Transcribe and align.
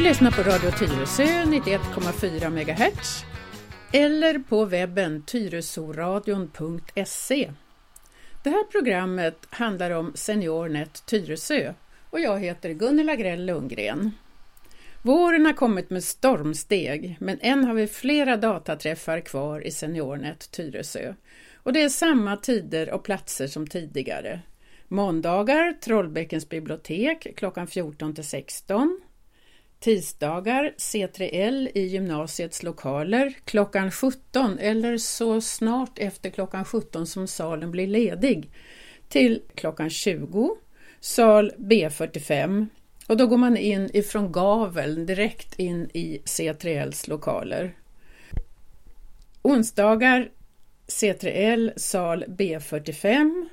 Du 0.00 0.04
lyssnar 0.04 0.30
på 0.30 0.42
Radio 0.42 0.70
Tyresö 0.70 1.22
91,4 1.22 2.50
MHz 2.50 3.24
eller 3.92 4.38
på 4.38 4.64
webben 4.64 5.22
tyresoradion.se. 5.22 7.52
Det 8.42 8.50
här 8.50 8.64
programmet 8.64 9.46
handlar 9.50 9.90
om 9.90 10.12
SeniorNet 10.14 11.06
Tyresö 11.06 11.74
och 12.10 12.20
jag 12.20 12.38
heter 12.38 12.70
Gunilla 12.70 13.16
Grell 13.16 13.46
Lundgren. 13.46 14.10
Våren 15.02 15.46
har 15.46 15.52
kommit 15.52 15.90
med 15.90 16.04
stormsteg 16.04 17.16
men 17.20 17.38
än 17.40 17.64
har 17.64 17.74
vi 17.74 17.86
flera 17.86 18.36
dataträffar 18.36 19.20
kvar 19.20 19.66
i 19.66 19.70
SeniorNet 19.70 20.50
Tyresö. 20.50 21.14
Och 21.54 21.72
det 21.72 21.82
är 21.82 21.88
samma 21.88 22.36
tider 22.36 22.90
och 22.90 23.04
platser 23.04 23.46
som 23.46 23.66
tidigare. 23.66 24.40
Måndagar 24.88 25.72
Trollbäckens 25.72 26.48
bibliotek 26.48 27.36
klockan 27.36 27.66
14 27.66 28.14
till 28.14 28.24
16. 28.24 29.00
Tisdagar 29.80 30.74
C3L 30.76 31.68
i 31.74 31.86
gymnasiets 31.86 32.62
lokaler 32.62 33.34
klockan 33.44 33.90
17 33.90 34.58
eller 34.58 34.98
så 34.98 35.40
snart 35.40 35.98
efter 35.98 36.30
klockan 36.30 36.64
17 36.64 37.06
som 37.06 37.26
salen 37.26 37.70
blir 37.70 37.86
ledig 37.86 38.50
till 39.08 39.42
klockan 39.54 39.90
20. 39.90 40.56
Sal 41.00 41.52
B45 41.56 42.66
och 43.06 43.16
då 43.16 43.26
går 43.26 43.36
man 43.36 43.56
in 43.56 43.90
ifrån 43.92 44.32
gaveln 44.32 45.06
direkt 45.06 45.58
in 45.58 45.90
i 45.94 46.22
C3Ls 46.24 47.08
lokaler. 47.08 47.76
Onsdagar 49.42 50.30
C3L 50.86 51.72
sal 51.76 52.24
B45 52.28 53.46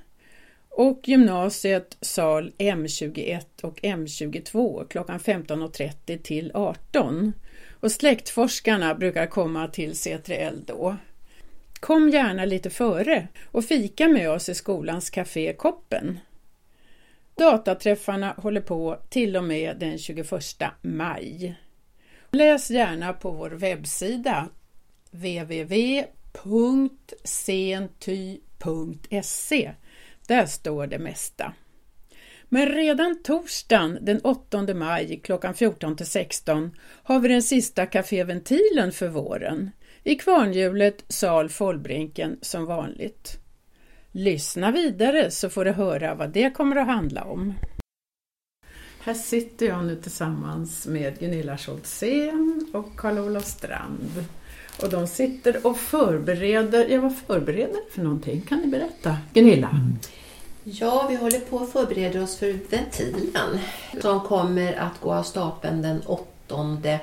och 0.77 1.07
gymnasiet 1.07 1.97
sal 2.01 2.51
M21 2.57 3.45
och 3.61 3.79
M22 3.81 4.87
klockan 4.87 5.19
15.30 5.19 6.21
till 6.21 6.51
18. 6.53 7.33
Och 7.79 7.91
släktforskarna 7.91 8.95
brukar 8.95 9.25
komma 9.25 9.67
till 9.67 9.93
C3L 9.93 10.63
då. 10.67 10.95
Kom 11.79 12.09
gärna 12.09 12.45
lite 12.45 12.69
före 12.69 13.27
och 13.51 13.65
fika 13.65 14.07
med 14.07 14.31
oss 14.31 14.49
i 14.49 14.55
skolans 14.55 15.09
café 15.09 15.53
Koppen. 15.53 16.19
Dataträffarna 17.35 18.33
håller 18.37 18.61
på 18.61 18.99
till 19.09 19.37
och 19.37 19.43
med 19.43 19.77
den 19.79 19.97
21 19.97 20.31
maj. 20.81 21.55
Läs 22.31 22.71
gärna 22.71 23.13
på 23.13 23.31
vår 23.31 23.49
webbsida 23.49 24.49
www.senty.se 25.11 25.71
där 30.27 30.45
står 30.45 30.87
det 30.87 30.99
mesta. 30.99 31.53
Men 32.49 32.65
redan 32.65 33.23
torsdagen 33.23 33.97
den 34.01 34.21
8 34.21 34.73
maj 34.73 35.19
klockan 35.23 35.53
14 35.53 35.95
till 35.95 36.05
16 36.05 36.71
har 37.03 37.19
vi 37.19 37.27
den 37.27 37.43
sista 37.43 37.85
kaféventilen 37.85 38.91
för 38.91 39.07
våren 39.07 39.71
i 40.03 40.15
Kvarnhjulet, 40.15 41.05
sal 41.07 41.49
Follbrinken 41.49 42.37
som 42.41 42.65
vanligt. 42.65 43.39
Lyssna 44.11 44.71
vidare 44.71 45.31
så 45.31 45.49
får 45.49 45.65
du 45.65 45.71
höra 45.71 46.15
vad 46.15 46.29
det 46.29 46.49
kommer 46.49 46.75
att 46.75 46.87
handla 46.87 47.23
om. 47.23 47.53
Här 48.99 49.13
sitter 49.13 49.65
jag 49.65 49.85
nu 49.85 49.95
tillsammans 49.95 50.87
med 50.87 51.19
Gunilla 51.19 51.57
Scholtzén 51.57 52.67
och 52.73 52.95
Karl-Olof 52.97 53.45
Strand. 53.45 54.25
Och 54.81 54.89
de 54.89 55.07
sitter 55.07 55.67
och 55.67 55.77
förbereder, 55.77 56.87
ja 56.87 57.01
vad 57.01 57.15
förbereder 57.17 57.73
ni 57.73 57.91
för 57.91 58.01
någonting? 58.01 58.41
Kan 58.41 58.59
ni 58.59 58.67
berätta? 58.67 59.17
Gunilla? 59.33 59.69
Mm. 59.69 59.97
Ja, 60.63 61.07
vi 61.09 61.15
håller 61.15 61.39
på 61.39 61.59
att 61.59 61.71
förbereda 61.71 62.23
oss 62.23 62.37
för 62.37 62.59
ventilen 62.69 63.59
som 64.01 64.19
kommer 64.19 64.73
att 64.73 65.01
gå 65.01 65.13
av 65.13 65.23
stapeln 65.23 65.81
den 65.81 66.01
8 66.05 66.99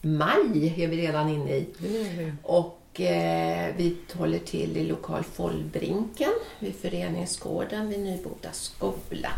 maj 0.00 0.82
är 0.82 0.88
vi 0.88 0.96
redan 0.96 1.28
inne 1.28 1.50
i. 1.50 1.66
Mm. 1.86 2.38
Och 2.42 3.00
eh, 3.00 3.74
vi 3.76 3.96
håller 4.12 4.38
till 4.38 4.76
i 4.76 4.84
lokal 4.84 5.24
Follbrinken 5.24 6.32
vid 6.58 6.74
Föreningsgården 6.74 7.88
vid 7.88 8.00
Nyboda 8.00 8.52
skola. 8.52 9.30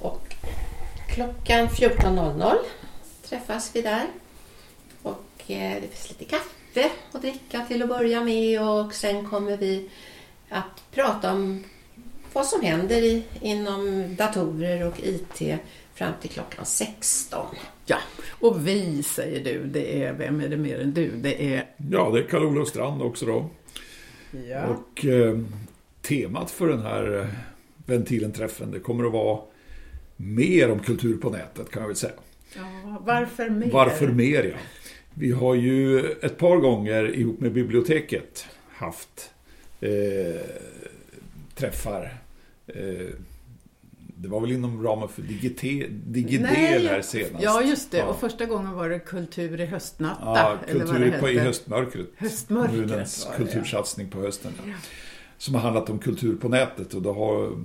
Och 0.00 0.34
klockan 1.08 1.68
14.00 1.68 2.54
träffas 3.28 3.70
vi 3.74 3.82
där. 3.82 4.06
Och 5.02 5.50
eh, 5.50 5.74
det 5.82 5.88
finns 5.88 6.08
lite 6.08 6.24
kaffe 6.24 6.61
att 7.12 7.22
dricka 7.22 7.64
till 7.68 7.82
att 7.82 7.88
börja 7.88 8.24
med 8.24 8.62
och 8.62 8.94
sen 8.94 9.28
kommer 9.28 9.56
vi 9.56 9.88
att 10.48 10.82
prata 10.90 11.32
om 11.32 11.64
vad 12.32 12.46
som 12.46 12.60
händer 12.62 13.02
i, 13.02 13.24
inom 13.40 14.06
datorer 14.16 14.86
och 14.86 15.00
IT 15.02 15.60
fram 15.94 16.12
till 16.20 16.30
klockan 16.30 16.64
16. 16.64 17.46
Ja, 17.86 17.98
och 18.40 18.66
vi 18.66 19.02
säger 19.02 19.44
du, 19.44 19.64
det 19.64 20.02
är, 20.02 20.12
vem 20.12 20.40
är 20.40 20.48
det 20.48 20.56
mer 20.56 20.80
än 20.80 20.92
du? 20.92 21.10
Det 21.10 21.54
är... 21.54 21.66
Ja, 21.90 22.10
det 22.10 22.18
är 22.18 22.22
Karl-Olof 22.22 22.68
Strand 22.68 23.02
också 23.02 23.26
då. 23.26 23.50
Ja. 24.48 24.66
Och 24.66 25.04
eh, 25.04 25.38
temat 26.02 26.50
för 26.50 26.68
den 26.68 26.82
här 26.82 27.18
eh, 27.20 27.26
ventilen-träffen, 27.86 28.70
det 28.70 28.80
kommer 28.80 29.04
att 29.04 29.12
vara 29.12 29.40
mer 30.16 30.70
om 30.70 30.78
kultur 30.78 31.16
på 31.16 31.30
nätet 31.30 31.70
kan 31.70 31.82
jag 31.82 31.88
väl 31.88 31.96
säga. 31.96 32.12
Ja, 32.56 32.62
varför 33.00 33.50
mer? 33.50 33.70
Varför 33.70 34.06
mer, 34.08 34.44
ja. 34.44 34.56
Vi 35.14 35.32
har 35.32 35.54
ju 35.54 36.10
ett 36.12 36.38
par 36.38 36.56
gånger 36.56 37.14
ihop 37.14 37.40
med 37.40 37.52
biblioteket 37.52 38.46
haft 38.68 39.30
eh, 39.80 40.40
träffar 41.54 42.22
Eh, 42.66 43.06
det 44.16 44.28
var 44.28 44.40
väl 44.40 44.52
inom 44.52 44.82
ramen 44.84 45.08
för 45.08 45.22
Digidel 45.22 46.86
här 46.86 47.02
senast. 47.02 47.44
Ja, 47.44 47.62
just 47.62 47.90
det. 47.90 47.98
Ja. 47.98 48.06
Och 48.06 48.20
första 48.20 48.46
gången 48.46 48.72
var 48.72 48.88
det 48.88 48.98
Kultur 48.98 49.60
i 49.60 49.66
höstnatta. 49.66 50.24
Ja, 50.24 50.58
Kultur 50.68 51.18
på, 51.20 51.28
i 51.28 51.38
höstmörkret. 51.38 52.06
Höstmörkret 52.16 52.70
Kommunens 52.70 53.28
kultursatsning 53.36 54.10
på 54.10 54.20
hösten. 54.20 54.52
Ja. 54.66 54.72
Som 55.38 55.54
har 55.54 55.62
handlat 55.62 55.90
om 55.90 55.98
kultur 55.98 56.36
på 56.36 56.48
nätet. 56.48 56.94
Och 56.94 57.02
då 57.02 57.12
har 57.12 57.64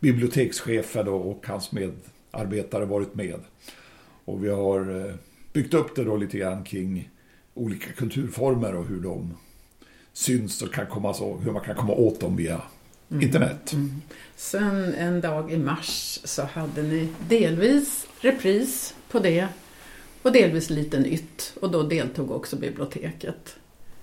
bibliotekschefen 0.00 1.08
och 1.08 1.46
hans 1.46 1.72
medarbetare 1.72 2.84
varit 2.84 3.14
med. 3.14 3.40
Och 4.24 4.44
vi 4.44 4.48
har 4.48 5.06
eh, 5.06 5.14
byggt 5.56 5.74
upp 5.74 5.96
det 5.96 6.04
då 6.04 6.16
lite 6.16 6.38
grann 6.38 6.64
kring 6.64 7.10
olika 7.54 7.92
kulturformer 7.92 8.74
och 8.74 8.86
hur 8.86 9.00
de 9.00 9.34
syns 10.12 10.62
och 10.62 10.74
kan 10.74 10.86
komma 10.86 11.14
så, 11.14 11.36
hur 11.36 11.52
man 11.52 11.62
kan 11.62 11.76
komma 11.76 11.92
åt 11.92 12.20
dem 12.20 12.36
via 12.36 12.62
Mm. 13.08 13.22
internet. 13.22 13.72
Mm. 13.72 14.02
Sen 14.36 14.94
en 14.94 15.20
dag 15.20 15.52
i 15.52 15.58
mars 15.58 16.20
så 16.24 16.42
hade 16.42 16.82
ni 16.82 17.08
delvis 17.28 18.06
repris 18.20 18.94
på 19.10 19.18
det 19.18 19.48
och 20.22 20.32
delvis 20.32 20.70
lite 20.70 20.98
nytt 21.00 21.52
och 21.60 21.70
då 21.70 21.82
deltog 21.82 22.30
också 22.30 22.56
biblioteket. 22.56 23.56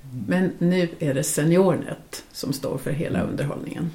Mm. 0.03 0.25
Men 0.28 0.70
nu 0.70 0.90
är 1.00 1.14
det 1.14 1.24
SeniorNet 1.24 2.24
som 2.31 2.53
står 2.53 2.78
för 2.78 2.91
hela 2.91 3.20
mm. 3.20 3.31
underhållningen. 3.31 3.91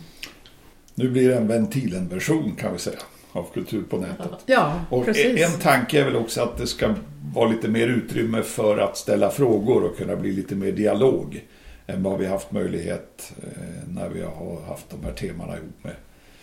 Nu 0.95 1.09
blir 1.11 1.29
det 1.29 1.37
en 1.37 1.49
ventilen-version 1.49 2.55
kan 2.57 2.73
vi 2.73 2.79
säga 2.79 2.99
av 3.33 3.47
Kultur 3.55 3.83
på 3.83 3.97
nätet. 3.97 4.31
Ja, 4.47 4.81
och 4.91 5.05
precis. 5.05 5.47
En 5.47 5.61
tanke 5.61 6.01
är 6.01 6.05
väl 6.05 6.17
också 6.17 6.43
att 6.43 6.59
det 6.59 6.67
ska 6.67 6.95
vara 7.35 7.49
lite 7.49 7.69
mer 7.69 7.89
utrymme 7.89 8.43
för 8.43 8.79
att 8.79 8.97
ställa 8.97 9.31
frågor 9.31 9.85
och 9.85 9.97
kunna 9.97 10.17
bli 10.17 10.33
lite 10.33 10.55
mer 10.55 10.73
dialog 10.73 11.45
än 11.87 12.03
vad 12.03 12.19
vi 12.19 12.27
haft 12.27 12.53
möjlighet 12.53 13.33
eh, 13.43 13.89
när 13.95 14.09
vi 14.09 14.23
har 14.23 14.61
haft 14.69 14.91
de 14.91 15.05
här 15.05 15.13
temana 15.13 15.57
ihop 15.57 15.85
med 15.85 15.95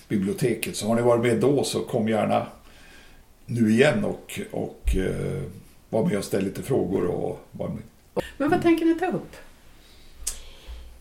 biblioteket. 0.07 0.75
Så 0.75 0.87
har 0.87 0.95
ni 0.95 1.01
varit 1.01 1.21
med 1.21 1.37
då 1.37 1.63
så 1.63 1.79
kom 1.79 2.09
gärna 2.09 2.47
nu 3.45 3.71
igen 3.71 4.05
och, 4.05 4.39
och 4.51 4.95
eh, 4.95 5.41
var 5.89 6.05
med 6.05 6.17
och 6.17 6.23
ställ 6.23 6.43
lite 6.43 6.61
frågor. 6.61 7.05
Och 7.05 7.39
var 7.51 7.67
med. 7.67 7.83
Men 8.37 8.49
vad 8.49 8.61
tänker 8.61 8.85
ni 8.85 8.99
ta 8.99 9.07
upp? 9.07 9.35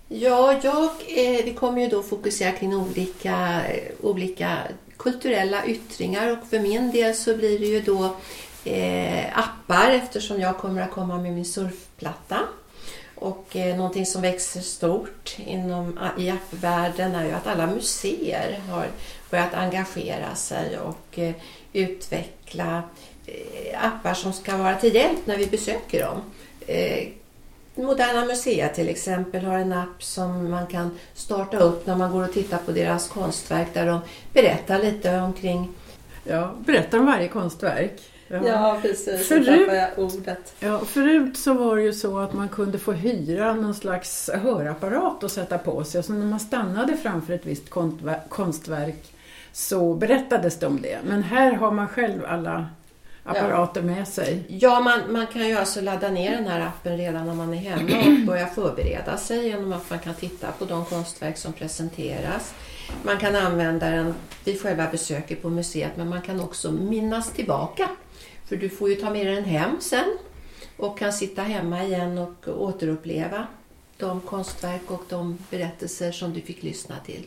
Ja, 0.09 0.61
jag, 0.63 0.85
eh, 0.85 1.45
vi 1.45 1.55
kommer 1.57 1.83
ju 1.83 1.89
då 1.89 2.03
fokusera 2.03 2.53
kring 2.53 2.77
olika, 2.77 3.63
olika 4.01 4.59
kulturella 4.97 5.67
yttringar 5.67 6.33
och 6.33 6.49
för 6.51 6.59
min 6.59 6.91
del 6.91 7.15
så 7.15 7.37
blir 7.37 7.59
det 7.59 7.67
ju 7.67 7.81
då 7.81 8.17
eh, 8.65 9.39
appar 9.39 9.91
eftersom 9.91 10.41
jag 10.41 10.59
kommer 10.59 10.83
att 10.83 10.91
komma 10.91 11.19
med 11.19 11.33
min 11.33 11.45
surfplatta 11.45 12.39
och 13.15 13.57
eh, 13.57 13.77
någonting 13.77 14.07
som 14.07 14.23
växer 14.23 14.61
stort 14.61 15.37
inom, 15.39 15.99
i 16.19 16.31
appvärlden 16.31 17.15
är 17.15 17.25
ju 17.25 17.33
att 17.33 17.47
alla 17.47 17.67
museer 17.67 18.61
har 18.71 18.87
börjat 19.31 19.55
engagera 19.55 20.35
sig 20.35 20.79
och 20.79 21.19
eh, 21.19 21.35
utveckla 21.73 22.83
eh, 23.27 23.85
appar 23.85 24.15
som 24.15 24.33
ska 24.33 24.57
vara 24.57 24.77
till 24.77 24.95
hjälp 24.95 25.27
när 25.27 25.37
vi 25.37 25.47
besöker 25.47 26.07
dem. 26.07 26.23
Eh, 26.67 27.09
Moderna 27.75 28.25
Museet 28.25 28.75
till 28.75 28.89
exempel 28.89 29.45
har 29.45 29.59
en 29.59 29.73
app 29.73 30.03
som 30.03 30.51
man 30.51 30.67
kan 30.67 30.91
starta 31.15 31.59
upp 31.59 31.87
när 31.87 31.97
man 31.97 32.13
går 32.13 32.25
och 32.25 32.33
tittar 32.33 32.59
på 32.59 32.73
deras 32.73 33.09
konstverk 33.09 33.69
där 33.75 33.87
de 33.87 34.01
berättar 34.33 34.79
lite 34.79 35.21
omkring 35.21 35.75
Ja, 36.25 36.55
berättar 36.67 36.99
om 36.99 37.07
varje 37.07 37.29
konstverk. 37.29 38.03
Ja, 38.29 38.47
ja 38.47 38.79
precis. 38.83 39.29
Förut, 39.29 39.69
jag 39.73 39.99
ordet. 39.99 40.55
Ja, 40.61 40.79
förut 40.79 41.37
så 41.37 41.55
var 41.55 41.77
det 41.77 41.83
ju 41.83 41.93
så 41.93 42.19
att 42.19 42.33
man 42.33 42.49
kunde 42.49 42.79
få 42.79 42.93
hyra 42.93 43.55
någon 43.55 43.75
slags 43.75 44.31
hörapparat 44.43 45.25
och 45.25 45.31
sätta 45.31 45.59
på 45.59 45.85
sig. 45.85 46.03
Så 46.03 46.13
när 46.13 46.27
man 46.27 46.41
stannade 46.41 46.97
framför 46.97 47.33
ett 47.33 47.47
visst 47.47 47.71
konstverk 48.29 49.13
så 49.53 49.95
berättades 49.95 50.59
det 50.59 50.67
om 50.67 50.83
det. 50.83 50.99
Men 51.05 51.23
här 51.23 51.53
har 51.53 51.71
man 51.71 51.89
själv 51.89 52.25
alla 52.27 52.67
apparater 53.25 53.83
med 53.83 54.09
sig. 54.09 54.45
Ja, 54.49 54.81
man, 54.81 55.13
man 55.13 55.27
kan 55.27 55.49
ju 55.49 55.55
alltså 55.55 55.81
ladda 55.81 56.11
ner 56.11 56.31
den 56.31 56.47
här 56.47 56.61
appen 56.61 56.97
redan 56.97 57.27
när 57.27 57.35
man 57.35 57.55
är 57.55 57.59
hemma 57.59 57.99
och 57.99 58.21
börja 58.27 58.47
förbereda 58.47 59.17
sig 59.17 59.47
genom 59.47 59.73
att 59.73 59.91
man 59.91 59.99
kan 59.99 60.15
titta 60.15 60.53
på 60.53 60.65
de 60.65 60.85
konstverk 60.85 61.37
som 61.37 61.53
presenteras. 61.53 62.55
Man 63.03 63.19
kan 63.19 63.37
använda 63.37 63.91
den 63.91 64.15
vid 64.45 64.61
själva 64.61 64.91
besöket 64.91 65.43
på 65.43 65.51
museet 65.51 65.97
men 65.97 66.09
man 66.09 66.23
kan 66.23 66.41
också 66.41 66.73
minnas 66.73 67.33
tillbaka. 67.33 67.89
För 68.45 68.57
du 68.57 68.69
får 68.69 68.89
ju 68.89 68.95
ta 68.95 69.11
med 69.11 69.27
den 69.27 69.45
hem 69.45 69.81
sen 69.81 70.19
och 70.77 70.99
kan 70.99 71.13
sitta 71.13 71.43
hemma 71.43 71.85
igen 71.85 72.19
och 72.19 72.49
återuppleva 72.49 73.47
de 73.97 74.21
konstverk 74.21 74.91
och 74.91 75.03
de 75.09 75.39
berättelser 75.51 76.13
som 76.13 76.33
du 76.33 76.41
fick 76.41 76.63
lyssna 76.63 76.95
till. 77.07 77.27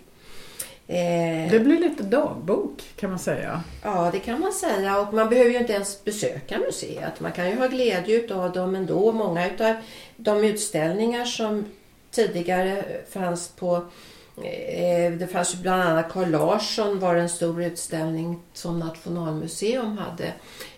Eh, 0.90 1.52
det 1.52 1.60
blir 1.60 1.80
lite 1.80 2.04
dagbok 2.04 2.84
kan 2.96 3.10
man 3.10 3.20
säga. 3.20 3.64
Ja, 3.84 4.10
det 4.12 4.20
kan 4.20 4.40
man 4.40 4.52
säga. 4.54 5.00
Och 5.00 5.14
man 5.14 5.30
behöver 5.30 5.50
ju 5.50 5.58
inte 5.58 5.74
ens 5.74 6.04
besöka 6.04 6.60
museet. 6.60 7.20
Man 7.20 7.32
kan 7.32 7.50
ju 7.50 7.56
ha 7.56 7.68
glädje 7.68 8.36
av 8.36 8.52
dem 8.52 8.76
ändå. 8.76 9.12
Många 9.12 9.46
av 9.60 9.76
de 10.18 10.44
utställningar 10.44 11.26
som 11.26 11.66
tidigare 12.12 12.84
fanns 13.10 13.48
på 13.48 13.86
Eh, 14.38 15.12
det 15.12 15.28
fanns 15.32 15.56
ju 15.56 15.58
bland 15.58 15.82
annat 15.82 16.12
Carl 16.12 16.32
Larsson 16.32 17.00
var 17.00 17.16
en 17.16 17.30
stor 17.30 17.64
utställning 17.64 18.40
som 18.54 18.80
Nationalmuseum 18.80 19.98
hade. 19.98 20.34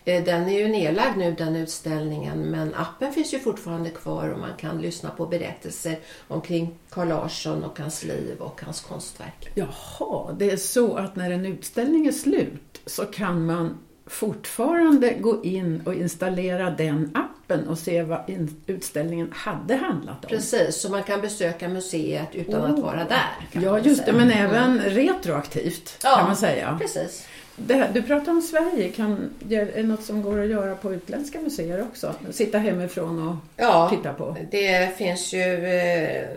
Eh, 0.06 0.24
den 0.24 0.50
är 0.50 0.60
ju 0.60 0.68
nedlagd 0.68 1.18
nu 1.18 1.32
den 1.32 1.56
utställningen 1.56 2.40
men 2.40 2.76
appen 2.76 3.14
finns 3.14 3.34
ju 3.34 3.40
fortfarande 3.40 3.90
kvar 3.90 4.30
och 4.30 4.40
man 4.40 4.58
kan 4.58 4.82
lyssna 4.82 5.10
på 5.10 5.26
berättelser 5.26 6.00
omkring 6.28 6.76
Carl 6.90 7.08
Larsson 7.08 7.64
och 7.64 7.80
hans 7.80 8.04
liv 8.04 8.36
och 8.40 8.62
hans 8.66 8.82
konstverk. 8.82 9.52
Jaha, 9.56 10.36
det 10.40 10.52
är 10.52 10.58
så 10.58 10.96
att 10.96 11.16
när 11.16 11.32
en 11.32 11.46
utställning 11.46 12.08
är 12.08 12.12
slut 12.12 12.82
så 12.86 13.06
kan 13.06 13.46
man 13.46 13.78
fortfarande 14.06 15.14
gå 15.14 15.44
in 15.44 15.82
och 15.86 15.94
installera 15.94 16.72
den 16.72 17.12
appen 17.14 17.39
och 17.68 17.78
se 17.78 18.04
vad 18.04 18.20
utställningen 18.66 19.32
hade 19.36 19.76
handlat 19.76 20.26
om. 20.26 20.30
Precis, 20.30 20.76
så 20.76 20.90
man 20.90 21.04
kan 21.04 21.22
besöka 21.22 21.70
museet 21.70 22.28
utan 22.34 22.62
oh. 22.62 22.72
att 22.72 22.80
vara 22.80 23.06
där. 23.06 23.62
Ja, 23.62 23.80
just 23.80 24.06
det, 24.06 24.14
men 24.14 24.32
även 24.32 24.80
mm. 24.80 24.90
retroaktivt 24.90 25.98
ja, 26.04 26.16
kan 26.16 26.26
man 26.26 26.36
säga. 26.36 26.78
Precis. 26.82 27.28
Det, 27.56 27.90
du 27.94 28.02
pratar 28.02 28.32
om 28.32 28.42
Sverige, 28.42 28.90
kan, 28.90 29.30
är 29.50 29.66
det 29.76 29.84
något 29.84 30.04
som 30.04 30.22
går 30.22 30.42
att 30.42 30.50
göra 30.50 30.76
på 30.76 30.94
utländska 30.94 31.40
museer 31.42 31.82
också? 31.82 32.14
Sitta 32.32 32.58
hemifrån 32.58 33.28
och 33.28 33.36
ja, 33.56 33.90
titta 33.90 34.14
på? 34.14 34.36
det 34.52 34.98
finns 34.98 35.34
ju 35.34 35.66
eh, 35.66 36.28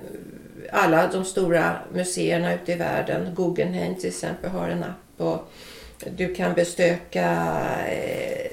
alla 0.73 1.07
de 1.07 1.25
stora 1.25 1.77
museerna 1.93 2.55
ute 2.55 2.73
i 2.73 2.75
världen. 2.75 3.35
Guggenheim 3.37 3.95
till 3.95 4.09
exempel 4.09 4.51
har 4.51 4.69
en 4.69 4.85
app. 4.85 5.21
Och, 5.21 5.53
du 6.17 6.35
kan 6.35 6.55
besöka 6.55 7.31
eh, 7.89 8.52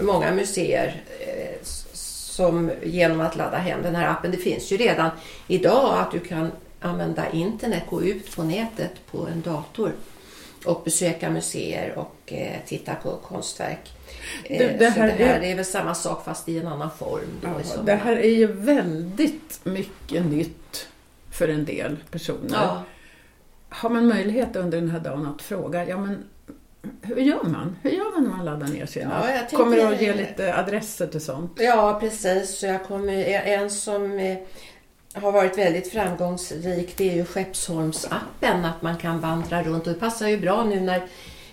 många 0.00 0.34
museer 0.34 1.02
eh, 1.20 1.56
som 1.62 2.70
genom 2.82 3.20
att 3.20 3.36
ladda 3.36 3.56
hem 3.56 3.82
den 3.82 3.94
här 3.94 4.08
appen. 4.08 4.30
Det 4.30 4.36
finns 4.36 4.72
ju 4.72 4.76
redan 4.76 5.10
idag 5.46 5.98
att 5.98 6.10
du 6.10 6.20
kan 6.20 6.52
använda 6.80 7.30
internet, 7.30 7.82
gå 7.90 8.02
ut 8.02 8.36
på 8.36 8.42
nätet 8.42 8.92
på 9.10 9.26
en 9.26 9.42
dator 9.42 9.92
och 10.64 10.82
besöka 10.84 11.30
museer 11.30 11.98
och 11.98 12.32
eh, 12.32 12.56
titta 12.66 12.94
på 12.94 13.16
konstverk. 13.16 13.92
Det, 14.48 14.78
det, 14.78 14.88
här, 14.88 15.14
det 15.18 15.24
här 15.24 15.40
är, 15.40 15.42
är 15.42 15.56
väl 15.56 15.64
samma 15.64 15.94
sak 15.94 16.24
fast 16.24 16.48
i 16.48 16.58
en 16.58 16.66
annan 16.66 16.90
form. 16.98 17.28
Då, 17.42 17.48
ja, 17.48 17.82
det 17.82 17.94
här 17.94 18.16
är 18.16 18.30
ju 18.30 18.46
väldigt 18.46 19.60
mycket 19.64 20.26
nytt 20.26 20.88
för 21.30 21.48
en 21.48 21.64
del 21.64 21.96
personer. 22.10 22.48
Ja 22.52 22.84
har 23.68 23.90
man 23.90 24.06
möjlighet 24.08 24.56
under 24.56 24.80
den 24.80 24.90
här 24.90 25.00
dagen 25.00 25.26
att 25.26 25.42
fråga, 25.42 25.88
ja 25.88 25.96
men 25.96 26.24
hur 27.02 27.16
gör 27.16 27.42
man? 27.42 27.76
Hur 27.82 27.90
gör 27.90 28.12
man 28.14 28.22
när 28.22 28.36
man 28.36 28.44
laddar 28.44 28.66
ner 28.66 28.86
sina? 28.86 29.24
Ja, 29.50 29.56
kommer 29.58 29.76
du 29.76 29.82
att 29.82 30.02
ge 30.02 30.14
lite 30.14 30.54
adresser 30.56 31.06
till 31.06 31.20
sånt? 31.20 31.52
Ja, 31.56 31.98
precis. 32.00 32.58
Så 32.58 32.66
jag 32.66 32.84
kommer, 32.84 33.24
en 33.24 33.70
som 33.70 34.18
eh, 34.18 34.38
har 35.14 35.32
varit 35.32 35.58
väldigt 35.58 35.92
framgångsrik 35.92 36.96
det 36.96 37.10
är 37.10 37.14
ju 37.14 37.24
Skeppsholmsappen, 37.24 38.64
att 38.64 38.82
man 38.82 38.96
kan 38.96 39.20
vandra 39.20 39.62
runt. 39.62 39.86
Och 39.86 39.92
det 39.92 39.98
passar 39.98 40.28
ju 40.28 40.40
bra 40.40 40.64
nu 40.64 40.80
när 40.80 41.02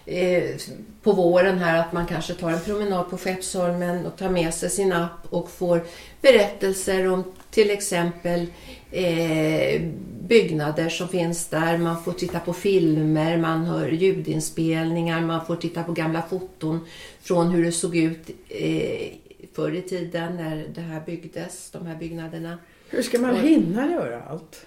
eh, 0.05 0.55
på 1.03 1.11
våren 1.11 1.57
här 1.57 1.79
att 1.79 1.93
man 1.93 2.05
kanske 2.05 2.33
tar 2.33 2.51
en 2.51 2.61
promenad 2.61 3.09
på 3.09 3.17
Skeppsholmen 3.17 4.05
och 4.05 4.17
tar 4.17 4.29
med 4.29 4.53
sig 4.53 4.69
sin 4.69 4.93
app 4.93 5.27
och 5.29 5.51
får 5.51 5.83
berättelser 6.21 7.07
om 7.07 7.23
till 7.49 7.71
exempel 7.71 8.47
eh, 8.95 9.81
byggnader 10.27 10.89
som 10.89 11.07
finns 11.07 11.47
där. 11.47 11.77
Man 11.77 12.03
får 12.03 12.11
titta 12.11 12.39
på 12.39 12.53
filmer, 12.53 13.37
man 13.37 13.65
hör 13.65 13.89
ljudinspelningar, 13.89 15.21
man 15.21 15.45
får 15.45 15.55
titta 15.55 15.83
på 15.83 15.91
gamla 15.91 16.21
foton 16.21 16.79
från 17.21 17.51
hur 17.51 17.65
det 17.65 17.71
såg 17.71 17.97
ut 17.97 18.29
eh, 18.49 19.07
förr 19.53 19.75
i 19.75 19.81
tiden 19.81 20.35
när 20.35 20.65
det 20.75 20.81
här 20.81 21.01
byggdes, 21.05 21.71
de 21.71 21.85
här 21.87 21.95
byggnaderna. 21.95 22.57
Hur 22.89 23.01
ska 23.01 23.19
man 23.19 23.35
hinna 23.35 23.91
göra 23.91 24.21
allt? 24.23 24.65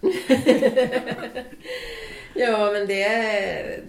ja, 2.34 2.70
men 2.72 2.86
det 2.86 3.02
är, 3.02 3.80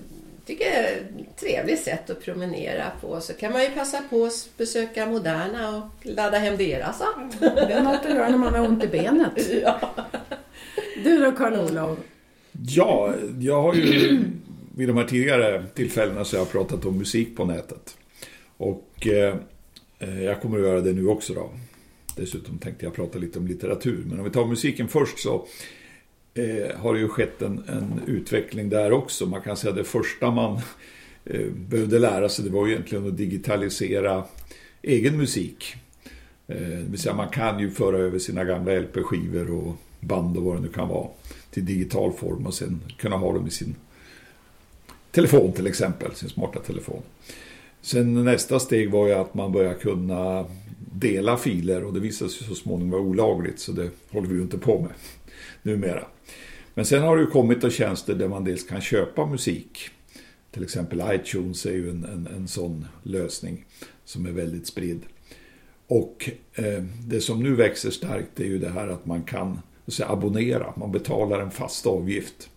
tycker 0.48 0.66
jag 0.66 0.76
är 0.76 0.98
ett 0.98 1.38
trevligt 1.40 1.80
sätt 1.80 2.10
att 2.10 2.22
promenera 2.22 2.92
på. 3.02 3.22
Så 3.22 3.34
kan 3.34 3.52
man 3.54 3.64
ju 3.64 3.70
passa 3.70 4.02
på 4.10 4.26
att 4.26 4.50
besöka 4.58 5.06
Moderna 5.06 5.78
och 5.78 6.06
ladda 6.06 6.38
hem 6.38 6.58
deras 6.58 7.02
app. 7.02 7.34
Ja, 7.42 7.50
det 7.50 7.74
är 7.74 7.84
något 7.84 8.06
att 8.06 8.16
göra 8.16 8.30
när 8.30 8.38
man 8.38 8.54
har 8.54 8.68
ont 8.68 8.84
i 8.84 8.88
benet. 8.88 9.32
Ja. 9.62 9.96
Du 11.04 11.20
då 11.20 11.32
Karl-Olof? 11.32 12.00
Ja, 12.52 13.14
jag 13.40 13.62
har 13.62 13.74
ju 13.74 14.20
vid 14.76 14.88
de 14.88 14.98
här 14.98 15.04
tidigare 15.04 15.66
tillfällena 15.74 16.26
så 16.26 16.36
jag 16.36 16.42
har 16.42 16.46
pratat 16.46 16.86
om 16.86 16.98
musik 16.98 17.38
på 17.38 17.46
nätet. 17.46 17.98
Och 18.58 19.08
eh, 19.08 19.36
jag 20.24 20.42
kommer 20.42 20.58
att 20.58 20.64
göra 20.64 20.82
det 20.82 20.94
nu 20.94 21.08
också 21.08 21.34
då. 21.34 21.52
Dessutom 22.16 22.58
tänkte 22.58 22.86
jag 22.86 22.94
prata 22.94 23.20
lite 23.20 23.40
om 23.40 23.48
litteratur. 23.48 24.04
Men 24.06 24.20
om 24.20 24.26
vi 24.26 24.32
tar 24.32 24.46
musiken 24.46 24.88
först 24.88 25.20
så 25.20 25.48
eh, 26.38 26.78
har 26.78 26.94
det 26.94 27.00
ju 27.00 27.08
skett 27.08 27.42
en, 27.42 27.64
en, 27.68 28.02
utveckling 28.08 28.70
där 28.70 28.92
också. 28.92 29.26
Man 29.26 29.42
kan 29.42 29.58
säga 29.58 29.72
att 29.72 29.78
det 29.78 29.84
första 29.84 30.32
man 30.32 30.60
eh, 31.26 31.46
behövde 31.52 32.00
lära 32.00 32.30
sig 32.30 32.46
det 32.46 32.52
var 32.52 32.68
ju 32.68 32.74
egentligen 32.74 33.08
att 33.08 33.18
digitalisera 33.18 34.24
egen 34.82 35.18
musik. 35.18 35.76
Eh, 36.48 36.58
det 36.58 36.90
vill 36.90 37.00
säga 37.00 37.16
man 37.16 37.30
kan 37.30 37.60
ju 37.60 37.72
föra 37.72 37.98
över 37.98 38.20
sina 38.20 38.44
gamla 38.44 38.80
LP-skivor 38.80 39.52
och 39.52 39.76
band 40.00 40.38
och 40.38 40.44
vad 40.44 40.56
det 40.56 40.62
nu 40.62 40.68
kan 40.68 40.88
vara 40.88 41.08
till 41.52 41.66
digital 41.66 42.14
form 42.14 42.46
och 42.46 42.54
sen 42.54 42.82
kunna 42.98 43.16
ha 43.18 43.34
dem 43.34 43.48
i 43.48 43.52
sin 43.52 43.76
telefon 45.12 45.54
till 45.54 45.68
exempel, 45.68 46.16
sin 46.16 46.30
smarta 46.30 46.60
telefon. 46.60 47.02
Sen 47.82 48.26
nästa 48.26 48.60
steg 48.60 48.92
var 48.92 49.08
ju 49.08 49.14
att 49.14 49.34
man 49.34 49.52
började 49.52 49.76
kunna 49.76 50.46
dela 50.94 51.38
filer 51.38 51.84
och 51.84 51.94
det 51.94 52.00
visade 52.00 52.32
sig 52.32 52.48
så 52.48 52.56
småningom 52.56 52.92
vara 52.92 53.02
olagligt 53.02 53.60
så 53.60 53.72
det 53.72 53.90
håller 54.12 54.28
vi 54.28 54.36
ju 54.36 54.42
inte 54.42 54.58
på 54.58 54.82
med 54.82 54.92
numera. 55.62 56.06
Men 56.78 56.86
sen 56.86 57.04
har 57.04 57.18
det 57.18 57.22
ju 57.22 57.28
kommit 57.28 57.62
då 57.62 57.70
tjänster 57.70 58.16
där 58.16 58.28
man 58.28 58.44
dels 58.44 58.64
kan 58.64 58.82
köpa 58.82 59.26
musik. 59.26 59.90
Till 60.52 60.64
exempel 60.64 61.04
iTunes 61.12 61.66
är 61.66 61.72
ju 61.72 61.90
en, 61.90 62.04
en, 62.04 62.28
en 62.36 62.48
sån 62.48 62.86
lösning 63.04 63.66
som 64.06 64.26
är 64.26 64.32
väldigt 64.32 64.68
spridd. 64.68 65.02
Och 65.88 66.30
eh, 66.54 66.84
det 67.08 67.22
som 67.22 67.44
nu 67.44 67.56
växer 67.56 67.90
starkt 67.90 68.40
är 68.40 68.46
ju 68.46 68.60
det 68.60 68.70
här 68.70 68.88
att 68.88 69.06
man 69.06 69.24
kan 69.24 69.60
säga, 69.88 70.10
abonnera, 70.10 70.74
man 70.76 70.92
betalar 70.92 71.40
en 71.40 71.52
fast 71.52 71.86
avgift. 71.86 72.50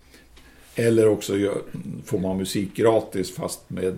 Eller 0.74 1.08
också 1.08 1.32
får 2.04 2.18
man 2.18 2.36
musik 2.36 2.74
gratis 2.74 3.34
fast 3.34 3.70
med 3.70 3.96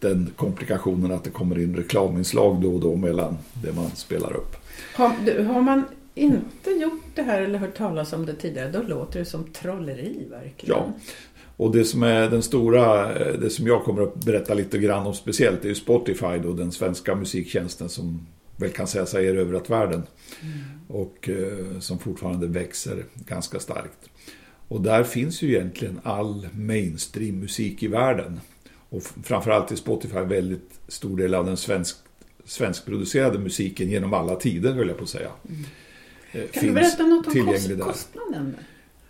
den 0.00 0.30
komplikationen 0.36 1.12
att 1.12 1.24
det 1.24 1.30
kommer 1.30 1.58
in 1.58 1.76
reklaminslag 1.76 2.62
då 2.62 2.74
och 2.74 2.80
då 2.80 2.96
mellan 2.96 3.38
det 3.62 3.72
man 3.72 3.90
spelar 3.90 4.36
upp. 4.36 4.56
Har, 4.94 5.42
har 5.44 5.62
man 5.62 5.84
inte 6.14 6.70
gjort 6.70 7.02
det 7.14 7.22
här 7.22 7.42
eller 7.42 7.58
hört 7.58 7.76
talas 7.76 8.12
om 8.12 8.26
det 8.26 8.34
tidigare, 8.34 8.70
då 8.70 8.82
låter 8.82 9.18
det 9.18 9.24
som 9.24 9.44
trolleri 9.44 10.26
verkligen. 10.30 10.78
Ja, 10.78 10.92
och 11.56 11.72
det 11.72 11.84
som 11.84 12.02
är 12.02 12.30
den 12.30 12.42
stora, 12.42 13.14
det 13.38 13.50
som 13.50 13.66
jag 13.66 13.84
kommer 13.84 14.02
att 14.02 14.24
berätta 14.24 14.54
lite 14.54 14.78
grann 14.78 15.06
om 15.06 15.14
speciellt, 15.14 15.64
är 15.64 15.68
ju 15.68 15.74
Spotify 15.74 16.38
då, 16.42 16.52
den 16.52 16.72
svenska 16.72 17.14
musiktjänsten 17.14 17.88
som 17.88 18.26
väl 18.56 18.70
kan 18.70 18.86
säga 18.86 19.06
sig 19.06 19.26
erövrat 19.26 19.70
världen. 19.70 20.02
Mm. 20.42 20.58
Och 20.88 21.28
eh, 21.28 21.80
som 21.80 21.98
fortfarande 21.98 22.46
växer 22.46 23.04
ganska 23.14 23.60
starkt. 23.60 24.08
Och 24.68 24.80
där 24.80 25.04
finns 25.04 25.42
ju 25.42 25.48
egentligen 25.48 26.00
all 26.02 26.48
mainstream 26.52 27.38
musik 27.38 27.82
i 27.82 27.88
världen. 27.88 28.40
Och 28.88 29.02
framförallt 29.02 29.72
i 29.72 29.76
Spotify 29.76 30.20
väldigt 30.20 30.80
stor 30.88 31.16
del 31.16 31.34
av 31.34 31.46
den 31.46 31.56
svensk, 31.56 31.96
svenskproducerade 32.44 33.38
musiken 33.38 33.90
genom 33.90 34.14
alla 34.14 34.36
tider, 34.36 34.72
höll 34.72 34.88
jag 34.88 34.96
på 34.96 35.04
att 35.04 35.10
säga. 35.10 35.30
Mm. 35.48 35.64
Eh, 36.32 36.42
kan 36.52 36.66
du 36.66 36.72
berätta 36.72 37.02
något 37.02 37.26
om 37.26 37.46
kost, 37.46 37.80
kostnaden? 37.80 38.56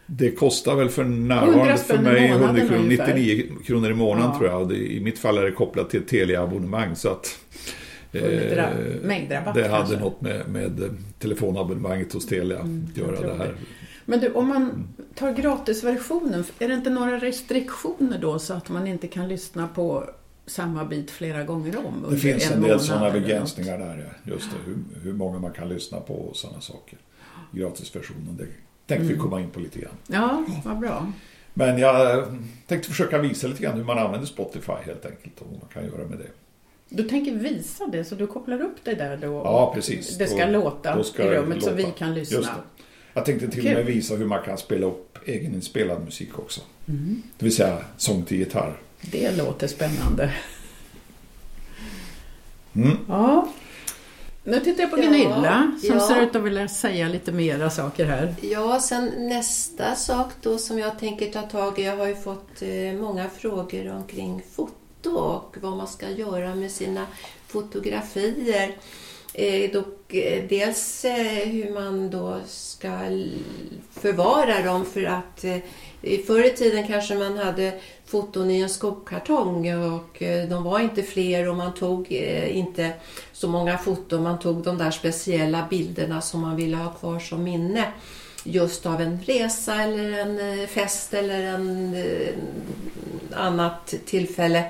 Det 0.06 0.30
kostar 0.30 0.76
väl 0.76 0.88
för 0.88 1.04
närvarande 1.04 1.78
för 1.78 1.98
mig 1.98 2.28
100 2.28 2.66
kronor, 2.68 2.88
99 2.88 3.46
kronor 3.66 3.90
i 3.90 3.94
månaden 3.94 4.30
ja. 4.32 4.38
tror 4.38 4.50
jag. 4.50 4.72
I 4.72 5.00
mitt 5.00 5.18
fall 5.18 5.38
är 5.38 5.42
det 5.42 5.52
kopplat 5.52 5.90
till 5.90 6.00
ett 6.00 6.08
Telia-abonnemang. 6.08 6.96
Så 6.96 7.08
att, 7.08 7.38
eh, 8.12 8.22
mängdrabatt 9.02 9.54
Det 9.54 9.68
hade 9.68 9.78
kanske. 9.78 9.96
något 9.96 10.20
med, 10.20 10.48
med 10.48 10.96
telefonabonnemanget 11.18 12.12
hos 12.12 12.26
Telia 12.26 12.58
mm, 12.58 12.86
att 12.90 12.96
göra 12.96 13.20
det 13.20 13.34
här. 13.34 13.54
Men 14.04 14.20
du, 14.20 14.32
om 14.32 14.48
man 14.48 14.88
tar 15.14 15.32
gratisversionen, 15.32 16.44
är 16.58 16.68
det 16.68 16.74
inte 16.74 16.90
några 16.90 17.18
restriktioner 17.18 18.18
då 18.18 18.38
så 18.38 18.54
att 18.54 18.68
man 18.68 18.86
inte 18.86 19.08
kan 19.08 19.28
lyssna 19.28 19.68
på 19.68 20.04
samma 20.46 20.84
bit 20.84 21.10
flera 21.10 21.44
gånger 21.44 21.78
om. 21.86 22.06
Det 22.10 22.16
finns 22.16 22.50
en, 22.50 22.52
en 22.52 22.62
del 22.62 22.80
sådana 22.80 23.10
begränsningar 23.10 23.78
där. 23.78 24.18
Just 24.24 24.50
det, 24.50 24.56
hur, 24.70 25.04
hur 25.04 25.12
många 25.12 25.38
man 25.38 25.52
kan 25.52 25.68
lyssna 25.68 26.00
på 26.00 26.14
och 26.14 26.36
sådana 26.36 26.60
saker. 26.60 26.98
Gratisversionen, 27.52 28.36
det 28.38 28.46
tänkte 28.86 29.06
vi 29.06 29.12
Mm. 29.14 29.18
komma 29.22 29.40
in 29.40 29.50
på 29.50 29.60
lite 29.60 29.78
grann. 29.78 29.94
Ja, 30.06 30.44
vad 30.64 30.78
bra. 30.78 31.12
Men 31.54 31.78
jag 31.78 32.24
tänkte 32.66 32.88
försöka 32.88 33.18
visa 33.18 33.46
lite 33.46 33.62
grann 33.62 33.76
hur 33.76 33.84
man 33.84 33.98
använder 33.98 34.26
Spotify 34.26 34.72
helt 34.86 35.06
enkelt 35.06 35.40
och 35.40 35.46
vad 35.50 35.58
man 35.60 35.68
kan 35.72 35.84
göra 35.84 36.08
med 36.08 36.18
det. 36.18 36.26
Du 36.88 37.02
tänker 37.08 37.32
visa 37.32 37.86
det 37.86 38.04
så 38.04 38.14
du 38.14 38.26
kopplar 38.26 38.60
upp 38.62 38.76
det 38.84 38.94
där 38.94 39.16
då? 39.16 39.32
Ja, 39.32 39.72
precis. 39.74 40.18
Det 40.18 40.26
ska 40.26 40.46
Då- 40.46 40.52
låta 40.52 40.96
då 40.96 41.04
ska 41.04 41.22
i 41.22 41.36
rummet 41.36 41.62
så 41.62 41.70
låta. 41.70 41.76
vi 41.86 41.92
kan 41.98 42.14
lyssna. 42.14 42.48
Jag 43.14 43.24
tänkte 43.24 43.48
till 43.48 43.66
och 43.66 43.72
med 43.72 43.86
visa 43.86 44.14
hur 44.14 44.26
man 44.26 44.42
kan 44.44 44.58
spela 44.58 44.86
upp 44.86 45.18
egeninspelad 45.26 46.04
musik 46.04 46.38
också. 46.38 46.60
Mm. 46.88 47.22
Det 47.38 47.44
vill 47.44 47.56
säga 47.56 47.78
sång 47.96 48.22
till 48.22 48.38
gitarr. 48.38 48.76
Det 49.00 49.36
låter 49.36 49.66
spännande. 49.66 50.32
Mm. 52.74 52.96
Ja. 53.08 53.48
Nu 54.44 54.60
tittar 54.60 54.82
jag 54.82 54.90
på 54.90 54.98
Ja, 54.98 55.02
Gunilla 55.02 55.72
som 55.80 55.94
ja. 55.96 56.08
ser 56.08 56.20
ut 56.22 56.36
att 56.36 56.42
vilja 56.42 56.68
säga 56.68 57.08
lite 57.08 57.32
mera 57.32 57.70
saker 57.70 58.04
här. 58.06 58.34
Ja, 58.40 58.80
sen 58.80 59.12
nästa 59.18 59.94
sak 59.94 60.32
då 60.42 60.58
som 60.58 60.78
jag 60.78 60.98
tänker 60.98 61.30
ta 61.30 61.42
tag 61.42 61.78
i. 61.78 61.82
Jag 61.84 61.96
har 61.96 62.06
ju 62.06 62.14
fått 62.14 62.62
eh, 62.62 63.00
många 63.00 63.28
frågor 63.28 63.92
omkring 63.92 64.42
foto 64.56 65.10
och 65.10 65.56
vad 65.60 65.76
man 65.76 65.88
ska 65.88 66.10
göra 66.10 66.54
med 66.54 66.70
sina 66.70 67.06
fotografier. 67.46 68.76
Eh, 69.34 69.70
dock, 69.72 70.14
eh, 70.14 70.44
dels 70.48 71.04
eh, 71.04 71.48
hur 71.48 71.74
man 71.74 72.10
då 72.10 72.40
ska 72.46 72.90
förvara 73.90 74.62
dem 74.62 74.86
för 74.86 75.04
att 75.04 75.44
förr 76.26 76.46
i 76.46 76.50
tiden 76.50 76.86
kanske 76.86 77.14
man 77.14 77.38
hade 77.38 77.72
foton 78.06 78.50
i 78.50 78.60
en 78.60 78.68
skokartong 78.68 79.74
och 79.74 80.22
de 80.48 80.64
var 80.64 80.80
inte 80.80 81.02
fler 81.02 81.48
och 81.48 81.56
man 81.56 81.74
tog 81.74 82.12
inte 82.12 82.92
så 83.32 83.48
många 83.48 83.78
foton. 83.78 84.22
Man 84.22 84.38
tog 84.38 84.62
de 84.62 84.78
där 84.78 84.90
speciella 84.90 85.66
bilderna 85.70 86.20
som 86.20 86.40
man 86.40 86.56
ville 86.56 86.76
ha 86.76 86.92
kvar 86.92 87.18
som 87.18 87.44
minne 87.44 87.92
just 88.44 88.86
av 88.86 89.00
en 89.00 89.20
resa 89.22 89.82
eller 89.82 90.18
en 90.18 90.68
fest 90.68 91.14
eller 91.14 91.42
en 91.42 91.96
annat 93.34 93.94
tillfälle 94.06 94.64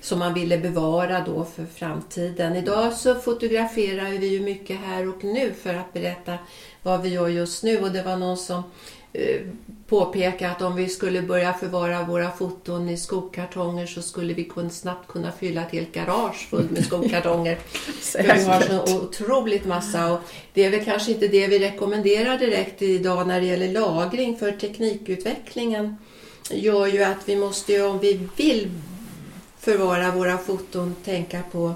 som 0.00 0.18
man 0.18 0.34
ville 0.34 0.58
bevara 0.58 1.20
då 1.26 1.44
för 1.44 1.66
framtiden. 1.74 2.56
Idag 2.56 2.92
så 2.92 3.14
fotograferar 3.14 4.10
vi 4.10 4.26
ju 4.26 4.40
mycket 4.40 4.76
här 4.80 5.08
och 5.08 5.24
nu 5.24 5.52
för 5.62 5.74
att 5.74 5.92
berätta 5.92 6.38
vad 6.82 7.02
vi 7.02 7.08
gör 7.08 7.28
just 7.28 7.62
nu 7.62 7.80
och 7.80 7.90
det 7.90 8.02
var 8.02 8.16
någon 8.16 8.36
som 8.36 8.62
eh, 9.12 9.40
påpekade 9.88 10.50
att 10.50 10.62
om 10.62 10.76
vi 10.76 10.88
skulle 10.88 11.22
börja 11.22 11.52
förvara 11.52 12.02
våra 12.02 12.30
foton 12.30 12.88
i 12.88 12.96
skokartonger 12.96 13.86
så 13.86 14.02
skulle 14.02 14.34
vi 14.34 14.44
kun- 14.48 14.70
snabbt 14.70 15.08
kunna 15.08 15.32
fylla 15.32 15.62
ett 15.62 15.72
helt 15.72 15.92
garage 15.92 16.48
fullt 16.50 16.70
med 16.70 16.84
skokartonger. 16.84 17.58
Vi 18.18 18.28
har 18.44 18.60
så 18.60 18.96
otroligt 18.96 19.64
massa 19.64 20.12
och 20.12 20.20
det 20.52 20.64
är 20.64 20.70
väl 20.70 20.84
kanske 20.84 21.12
inte 21.12 21.28
det 21.28 21.46
vi 21.46 21.58
rekommenderar 21.58 22.38
direkt 22.38 22.82
idag 22.82 23.26
när 23.26 23.40
det 23.40 23.46
gäller 23.46 23.72
lagring 23.72 24.36
för 24.38 24.52
teknikutvecklingen 24.52 25.96
gör 26.50 26.86
ju 26.86 27.02
att 27.02 27.28
vi 27.28 27.36
måste 27.36 27.72
ju 27.72 27.82
om 27.82 27.98
vi 27.98 28.20
vill 28.36 28.70
förvara 29.58 30.10
våra 30.10 30.38
foton 30.38 30.94
tänka 31.04 31.42
på 31.52 31.74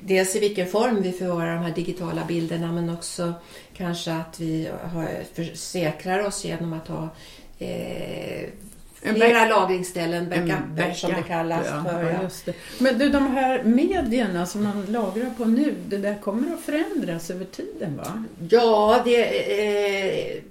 dels 0.00 0.36
i 0.36 0.40
vilken 0.40 0.66
form 0.66 1.02
vi 1.02 1.12
förvarar 1.12 1.54
de 1.54 1.64
här 1.64 1.74
digitala 1.74 2.24
bilderna 2.24 2.72
men 2.72 2.90
också 2.90 3.32
kanske 3.76 4.12
att 4.12 4.40
vi 4.40 4.68
har, 4.92 5.08
försäkrar 5.34 6.26
oss 6.26 6.44
genom 6.44 6.72
att 6.72 6.88
ha 6.88 7.08
eh, 7.58 8.48
flera 9.12 9.44
lagringsställen, 9.48 10.32
En 10.32 10.48
backuper 10.48 10.92
som 10.92 11.10
det 11.10 11.22
kallas. 11.22 11.66
ja. 11.70 11.84
för, 11.90 12.30
Ja. 12.46 12.52
Men 12.78 12.98
du, 12.98 13.08
de 13.08 13.26
här 13.26 13.62
medierna 13.64 14.46
som 14.46 14.64
man 14.64 14.86
lagrar 14.88 15.30
på 15.36 15.44
nu, 15.44 15.74
det 15.86 15.96
där 15.96 16.18
kommer 16.22 16.54
att 16.54 16.60
förändras 16.60 17.30
över 17.30 17.44
tiden 17.44 17.96
va? 17.96 18.24
Ja, 18.50 19.02
det, 19.04 19.24
eh, 20.36 20.42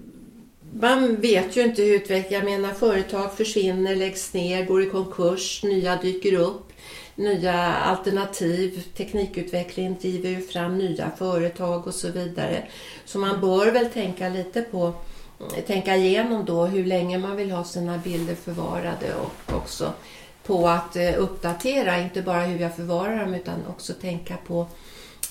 man 0.80 1.16
vet 1.16 1.58
ju 1.58 1.62
inte 1.62 1.82
hur 1.82 1.96
utvecklingen... 1.96 2.48
Jag 2.48 2.62
menar, 2.62 2.74
företag 2.74 3.34
försvinner, 3.34 3.96
läggs 3.96 4.34
ner, 4.34 4.66
går 4.66 4.84
i 4.84 4.90
konkurs, 4.90 5.64
nya 5.64 5.96
dyker 5.96 6.34
upp. 6.34 6.70
Nya 7.16 7.74
alternativ, 7.74 8.84
teknikutveckling 8.98 9.98
driver 10.02 10.30
ju 10.30 10.42
fram 10.42 10.78
nya 10.78 11.12
företag 11.18 11.88
och 11.88 11.94
så 11.94 12.12
vidare. 12.12 12.68
Så 13.06 13.20
man 13.20 13.42
bör 13.42 13.72
väl 13.72 13.90
tänka 13.90 14.30
lite 14.30 14.62
på 14.62 14.94
tänka 15.68 15.96
igenom 15.96 16.46
då 16.46 16.66
hur 16.66 16.86
länge 16.86 17.18
man 17.18 17.36
vill 17.36 17.52
ha 17.52 17.64
sina 17.64 17.98
bilder 17.98 18.36
förvarade 18.36 19.16
och 19.16 19.56
också 19.56 19.94
på 20.46 20.68
att 20.68 20.96
eh, 20.96 21.14
uppdatera, 21.18 22.00
inte 22.00 22.22
bara 22.22 22.42
hur 22.42 22.60
jag 22.60 22.76
förvarar 22.76 23.20
dem 23.20 23.34
utan 23.34 23.66
också 23.70 23.94
tänka 23.94 24.38
på 24.48 24.68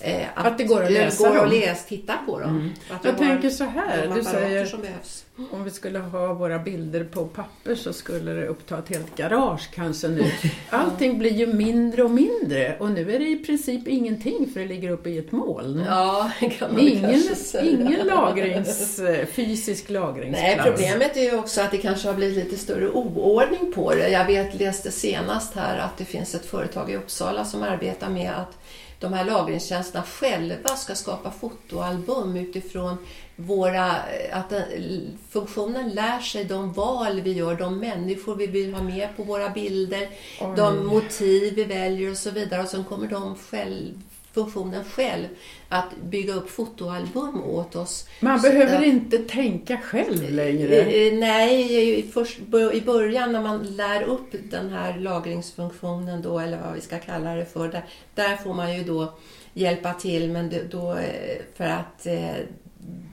eh, 0.02 0.26
Att 0.34 0.58
det 0.58 0.64
går 0.64 0.82
att 0.82 0.92
läsa 0.92 1.28
går 1.28 1.36
att 1.36 1.42
dem. 1.50 1.60
läsa, 1.60 1.88
titta 1.88 2.14
på 2.26 2.38
dem. 2.40 2.50
Mm. 2.50 2.70
Att 2.90 3.04
Jag 3.04 3.18
tänker 3.18 3.50
så 3.50 3.64
här, 3.64 4.12
du 4.14 4.22
säger 4.24 4.66
som 4.66 4.80
behövs. 4.80 5.24
om 5.50 5.64
vi 5.64 5.70
skulle 5.70 5.98
ha 5.98 6.34
våra 6.34 6.58
bilder 6.58 7.04
på 7.04 7.24
papper 7.26 7.74
så 7.74 7.92
skulle 7.92 8.32
det 8.32 8.46
uppta 8.46 8.78
ett 8.78 8.88
helt 8.88 9.16
garage 9.16 9.70
kanske 9.74 10.08
nu. 10.08 10.24
Allting 10.70 11.18
blir 11.18 11.32
ju 11.32 11.46
mindre 11.46 12.02
och 12.02 12.10
mindre 12.10 12.76
och 12.78 12.90
nu 12.90 13.14
är 13.14 13.18
det 13.18 13.28
i 13.28 13.36
princip 13.36 13.88
ingenting 13.88 14.50
för 14.52 14.60
det 14.60 14.66
ligger 14.66 14.90
uppe 14.90 15.10
i 15.10 15.18
ett 15.18 15.32
moln. 15.32 15.84
Ja, 15.88 16.30
kan 16.58 16.72
man 16.72 16.80
Ingen, 16.80 17.22
säga. 17.22 17.70
ingen 17.70 18.06
lagrings, 18.06 18.98
eh, 18.98 19.26
fysisk 19.26 19.90
lagringsplats. 19.90 20.42
Nej, 20.56 20.60
problemet 20.64 21.16
är 21.16 21.22
ju 21.22 21.38
också 21.38 21.60
att 21.60 21.70
det 21.70 21.78
kanske 21.78 22.08
har 22.08 22.14
blivit 22.14 22.44
lite 22.44 22.56
större 22.58 22.88
oordning 22.90 23.72
på 23.74 23.94
det. 23.94 24.08
Jag 24.08 24.26
vet, 24.26 24.54
läste 24.60 24.90
senast 24.90 25.54
här 25.54 25.78
att 25.78 25.98
det 25.98 26.04
finns 26.04 26.34
ett 26.34 26.46
företag 26.46 26.90
i 26.90 26.96
Uppsala 26.96 27.44
som 27.44 27.62
arbetar 27.62 28.08
med 28.08 28.30
att 28.36 28.58
de 29.02 29.12
här 29.12 29.24
lagringstjänsterna 29.24 30.04
själva 30.04 30.76
ska 30.76 30.94
skapa 30.94 31.30
fotoalbum 31.30 32.36
utifrån 32.36 32.96
våra, 33.36 33.90
att 34.32 34.50
den, 34.50 35.18
funktionen 35.30 35.90
lär 35.90 36.20
sig 36.20 36.44
de 36.44 36.72
val 36.72 37.20
vi 37.20 37.32
gör, 37.32 37.54
de 37.54 37.78
människor 37.78 38.36
vi 38.36 38.46
vill 38.46 38.74
ha 38.74 38.82
med 38.82 39.08
på 39.16 39.22
våra 39.22 39.48
bilder, 39.48 40.08
Oj. 40.40 40.52
de 40.56 40.86
motiv 40.86 41.54
vi 41.54 41.64
väljer 41.64 42.10
och 42.10 42.16
så 42.16 42.30
vidare. 42.30 42.62
Och 42.62 42.68
sen 42.68 42.84
kommer 42.84 43.06
de 43.06 43.36
själv, 43.36 43.94
funktionen 44.34 44.84
själv 44.84 45.26
att 45.68 45.96
bygga 46.02 46.34
upp 46.34 46.50
fotoalbum 46.50 47.42
åt 47.44 47.76
oss. 47.76 48.08
Man 48.20 48.40
Så 48.40 48.48
behöver 48.50 48.76
att- 48.78 48.84
inte 48.84 49.18
tänka 49.18 49.78
själv 49.78 50.30
längre. 50.30 50.76
Eh, 50.76 51.14
Nej, 51.18 51.98
i, 51.98 52.02
först, 52.12 52.38
i 52.72 52.80
början 52.80 53.32
när 53.32 53.42
man 53.42 53.62
lär 53.62 54.02
upp 54.02 54.34
den 54.50 54.70
här 54.70 54.98
lagringsfunktionen 54.98 56.22
då, 56.22 56.38
eller 56.38 56.60
vad 56.60 56.74
vi 56.74 56.80
ska 56.80 56.98
kalla 56.98 57.34
det 57.34 57.44
för, 57.46 57.68
där, 57.68 57.84
där 58.14 58.36
får 58.36 58.54
man 58.54 58.74
ju 58.76 58.84
då 58.84 59.12
hjälpa 59.54 59.94
till 59.94 60.30
men 60.30 60.52
då, 60.70 60.92
eh, 60.92 61.36
för 61.56 61.64
att 61.64 62.06
eh, 62.06 62.30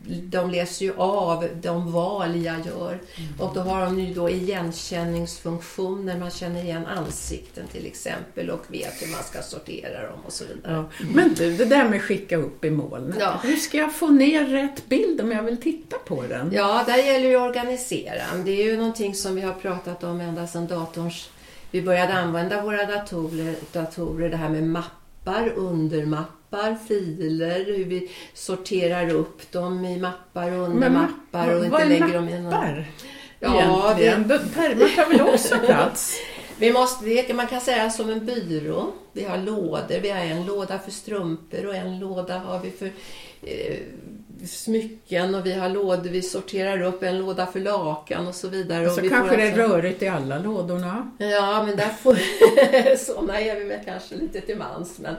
de 0.10 0.50
läser 0.50 0.86
ju 0.86 0.94
av 0.98 1.48
de 1.62 1.92
val 1.92 2.46
jag 2.46 2.66
gör 2.66 3.00
och 3.40 3.52
då 3.54 3.62
har 3.62 3.86
de 3.86 4.00
ju 4.00 4.14
då 4.14 4.30
igenkänningsfunktioner, 4.30 6.20
man 6.20 6.32
känner 6.32 6.64
igen 6.64 6.86
ansikten 6.86 7.68
till 7.68 7.86
exempel 7.86 8.50
och 8.50 8.66
vet 8.68 9.02
hur 9.02 9.08
man 9.08 9.24
ska 9.24 9.42
sortera 9.42 10.08
dem 10.08 10.20
och 10.26 10.34
så 10.34 10.44
vidare. 10.44 10.74
Ja. 10.74 10.90
Men 11.14 11.34
du, 11.34 11.58
det 11.58 11.66
där 11.66 11.90
med 11.90 12.02
skicka 12.02 12.38
upp 12.38 12.66
i 12.66 12.70
moln. 12.70 13.16
Ja. 13.20 13.40
Hur 13.44 13.56
ska 13.56 13.78
jag 13.78 13.96
få 13.96 14.08
ner 14.08 14.46
rätt 14.46 14.90
bild 14.90 15.22
om 15.22 15.32
jag 15.32 15.44
vill 15.44 15.62
titta 15.62 15.98
på 15.98 16.24
den? 16.30 16.52
Ja, 16.54 16.84
där 16.88 16.98
gäller 16.98 17.30
det 17.30 17.36
att 17.36 17.50
organisera. 17.50 18.24
Det 18.46 18.52
är 18.52 18.66
ju 18.66 18.78
någonting 18.78 19.16
som 19.16 19.36
vi 19.36 19.42
har 19.42 19.54
pratat 19.54 20.04
om 20.04 20.22
ända 20.22 20.48
sedan 20.48 20.68
datorns... 20.68 21.30
Vi 21.72 21.82
började 21.82 22.14
använda 22.14 22.62
våra 22.62 22.86
datorer, 22.86 23.56
datorer 23.72 24.30
det 24.30 24.38
här 24.38 24.50
med 24.50 24.64
mappar, 24.64 25.54
undermappar, 25.56 26.39
filer, 26.88 27.66
hur 27.66 27.86
vi 27.86 28.12
sorterar 28.34 29.10
upp 29.14 29.52
dem 29.52 29.86
i 29.86 29.98
mappar 29.98 30.52
och 30.52 30.68
undermappar 30.70 31.48
och 31.54 31.66
vad 31.66 31.82
inte 31.82 31.96
är 31.96 32.00
lägger 32.00 32.14
dem 32.14 32.30
i. 32.30 32.40
Mappar? 32.42 32.86
Ja, 33.40 33.96
Egentligen. 34.00 34.28
Då- 34.28 34.54
Pärmar 34.56 34.96
tar 34.96 35.06
väl 35.06 35.22
också 35.22 35.56
plats? 35.66 36.16
Vi 36.58 36.74
måste, 36.74 37.06
man 37.34 37.48
kan 37.48 37.62
säga 37.62 37.90
som 37.90 38.10
en 38.10 38.26
byrå. 38.26 38.92
Vi 39.14 39.24
har 39.24 39.38
lådor. 39.38 40.00
Vi 40.02 40.10
har 40.10 40.20
en 40.20 40.46
låda 40.46 40.80
för 40.80 40.92
strumpor 40.92 41.66
och 41.66 41.76
en 41.76 42.00
låda 42.00 42.38
har 42.38 42.60
vi 42.60 42.72
för 42.72 42.92
eh, 43.44 43.78
smycken 44.48 45.36
och 45.36 45.46
vi 45.46 45.54
har 45.54 45.70
lådor, 45.70 46.10
vi 46.10 46.22
sorterar 46.22 46.82
upp 46.82 47.04
en 47.04 47.18
låda 47.18 47.46
för 47.46 47.60
lakan 47.60 48.28
och 48.28 48.36
så 48.36 48.48
vidare. 48.48 48.90
Så 48.90 48.98
och 48.98 49.04
vi 49.04 49.10
kanske 49.10 49.30
får 49.30 49.38
det 49.38 49.44
är 49.44 49.48
alltså- 49.62 49.76
rörigt 49.78 50.02
i 50.04 50.08
alla 50.08 50.40
lådorna. 50.40 51.12
Ja, 51.18 51.64
men 51.68 51.76
där 51.76 51.90
får... 51.90 52.16
Sådana 52.98 53.40
är 53.42 53.56
vi 53.60 53.64
väl 53.66 53.80
kanske 53.86 54.16
lite 54.16 54.42
till 54.42 54.58
mans. 54.58 55.00
Men 55.00 55.16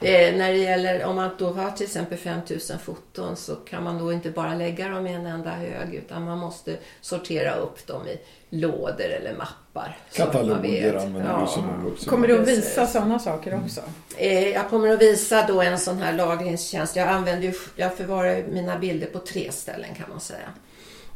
eh, 0.00 0.36
när 0.36 0.52
det 0.52 0.58
gäller, 0.58 1.04
om 1.04 1.16
man 1.16 1.30
då 1.38 1.46
har 1.50 1.70
till 1.70 1.86
exempel 1.86 2.18
5000 2.18 2.78
foton 2.78 3.36
så 3.36 3.54
kan 3.54 3.84
man 3.84 3.98
då 3.98 4.12
inte 4.12 4.30
bara 4.30 4.54
lägga 4.54 4.88
dem 4.88 5.06
i 5.06 5.12
en 5.12 5.26
enda 5.26 5.50
hög 5.50 5.94
utan 5.94 6.24
man 6.24 6.38
måste 6.38 6.76
sortera 7.00 7.54
upp 7.54 7.86
dem 7.86 8.02
i 8.06 8.18
lådor 8.56 9.04
eller 9.20 9.34
mappar. 9.36 9.98
så 10.10 10.16
Kataloger 10.22 10.94
använder 10.94 11.30
Ja. 11.30 11.40
du 11.46 11.52
som 11.52 11.86
också. 11.86 12.10
Kommer 12.10 12.28
du 12.28 12.40
att 12.42 12.48
visa 12.48 12.86
sådana 12.86 13.18
saker 13.18 13.29
också? 13.34 13.80
Eh, 14.16 14.48
Jag 14.48 14.68
kommer 14.70 14.88
att 14.88 15.02
visa 15.02 15.46
då 15.46 15.60
en 15.62 15.78
sån 15.78 15.98
här 15.98 16.12
lagringstjänst. 16.12 16.96
Jag, 16.96 17.08
använder 17.08 17.54
jag 17.76 17.94
förvarar 17.96 18.42
mina 18.50 18.78
bilder 18.78 19.06
på 19.06 19.18
tre 19.18 19.52
ställen 19.52 19.94
kan 19.94 20.06
man 20.10 20.20
säga. 20.20 20.48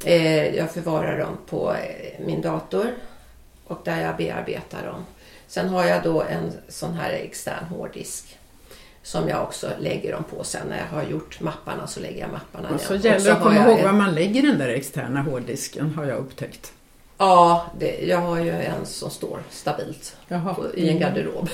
Eh, 0.04 0.56
Jag 0.56 0.71
förvarar 0.71 1.18
dem 1.18 1.37
på 1.47 1.73
eh, 1.75 2.26
min 2.26 2.40
dator 2.42 2.87
och 3.66 3.80
där 3.85 4.00
jag 4.02 4.16
bearbetar 4.16 4.87
dem. 4.87 5.04
Sen 5.47 5.68
har 5.68 5.85
jag 5.85 6.02
då 6.02 6.23
en 6.23 6.52
sån 6.68 6.94
här 6.94 7.11
extern 7.11 7.64
hårddisk 7.64 8.38
som 9.02 9.28
jag 9.28 9.42
också 9.42 9.71
lägger 9.78 10.12
dem 10.12 10.25
på 10.25 10.44
sen. 10.44 10.66
När 10.68 10.78
jag 10.78 10.97
har 10.99 11.02
gjort 11.11 11.40
mapparna 11.40 11.87
så 11.87 12.00
lägger 12.00 12.21
jag 12.21 12.30
mapparna 12.33 12.75
Och 12.75 12.80
så 12.80 12.94
gäller 12.94 13.25
det 13.25 13.33
att 13.33 13.42
komma 13.42 13.56
ihåg 13.68 13.78
en- 13.78 13.85
var 13.85 13.92
man 13.92 14.14
lägger 14.14 14.42
den 14.42 14.59
där 14.59 14.68
externa 14.68 15.23
hårddisken 15.23 15.94
har 15.94 16.04
jag 16.04 16.18
upptäckt. 16.18 16.73
Ja, 17.24 17.66
det, 17.78 17.98
jag 18.06 18.18
har 18.18 18.40
ju 18.40 18.50
en 18.50 18.86
som 18.86 19.10
står 19.10 19.38
stabilt 19.50 20.16
Jaha. 20.28 20.54
på, 20.54 20.74
i 20.74 20.88
en 20.88 20.98
garderob. 20.98 21.48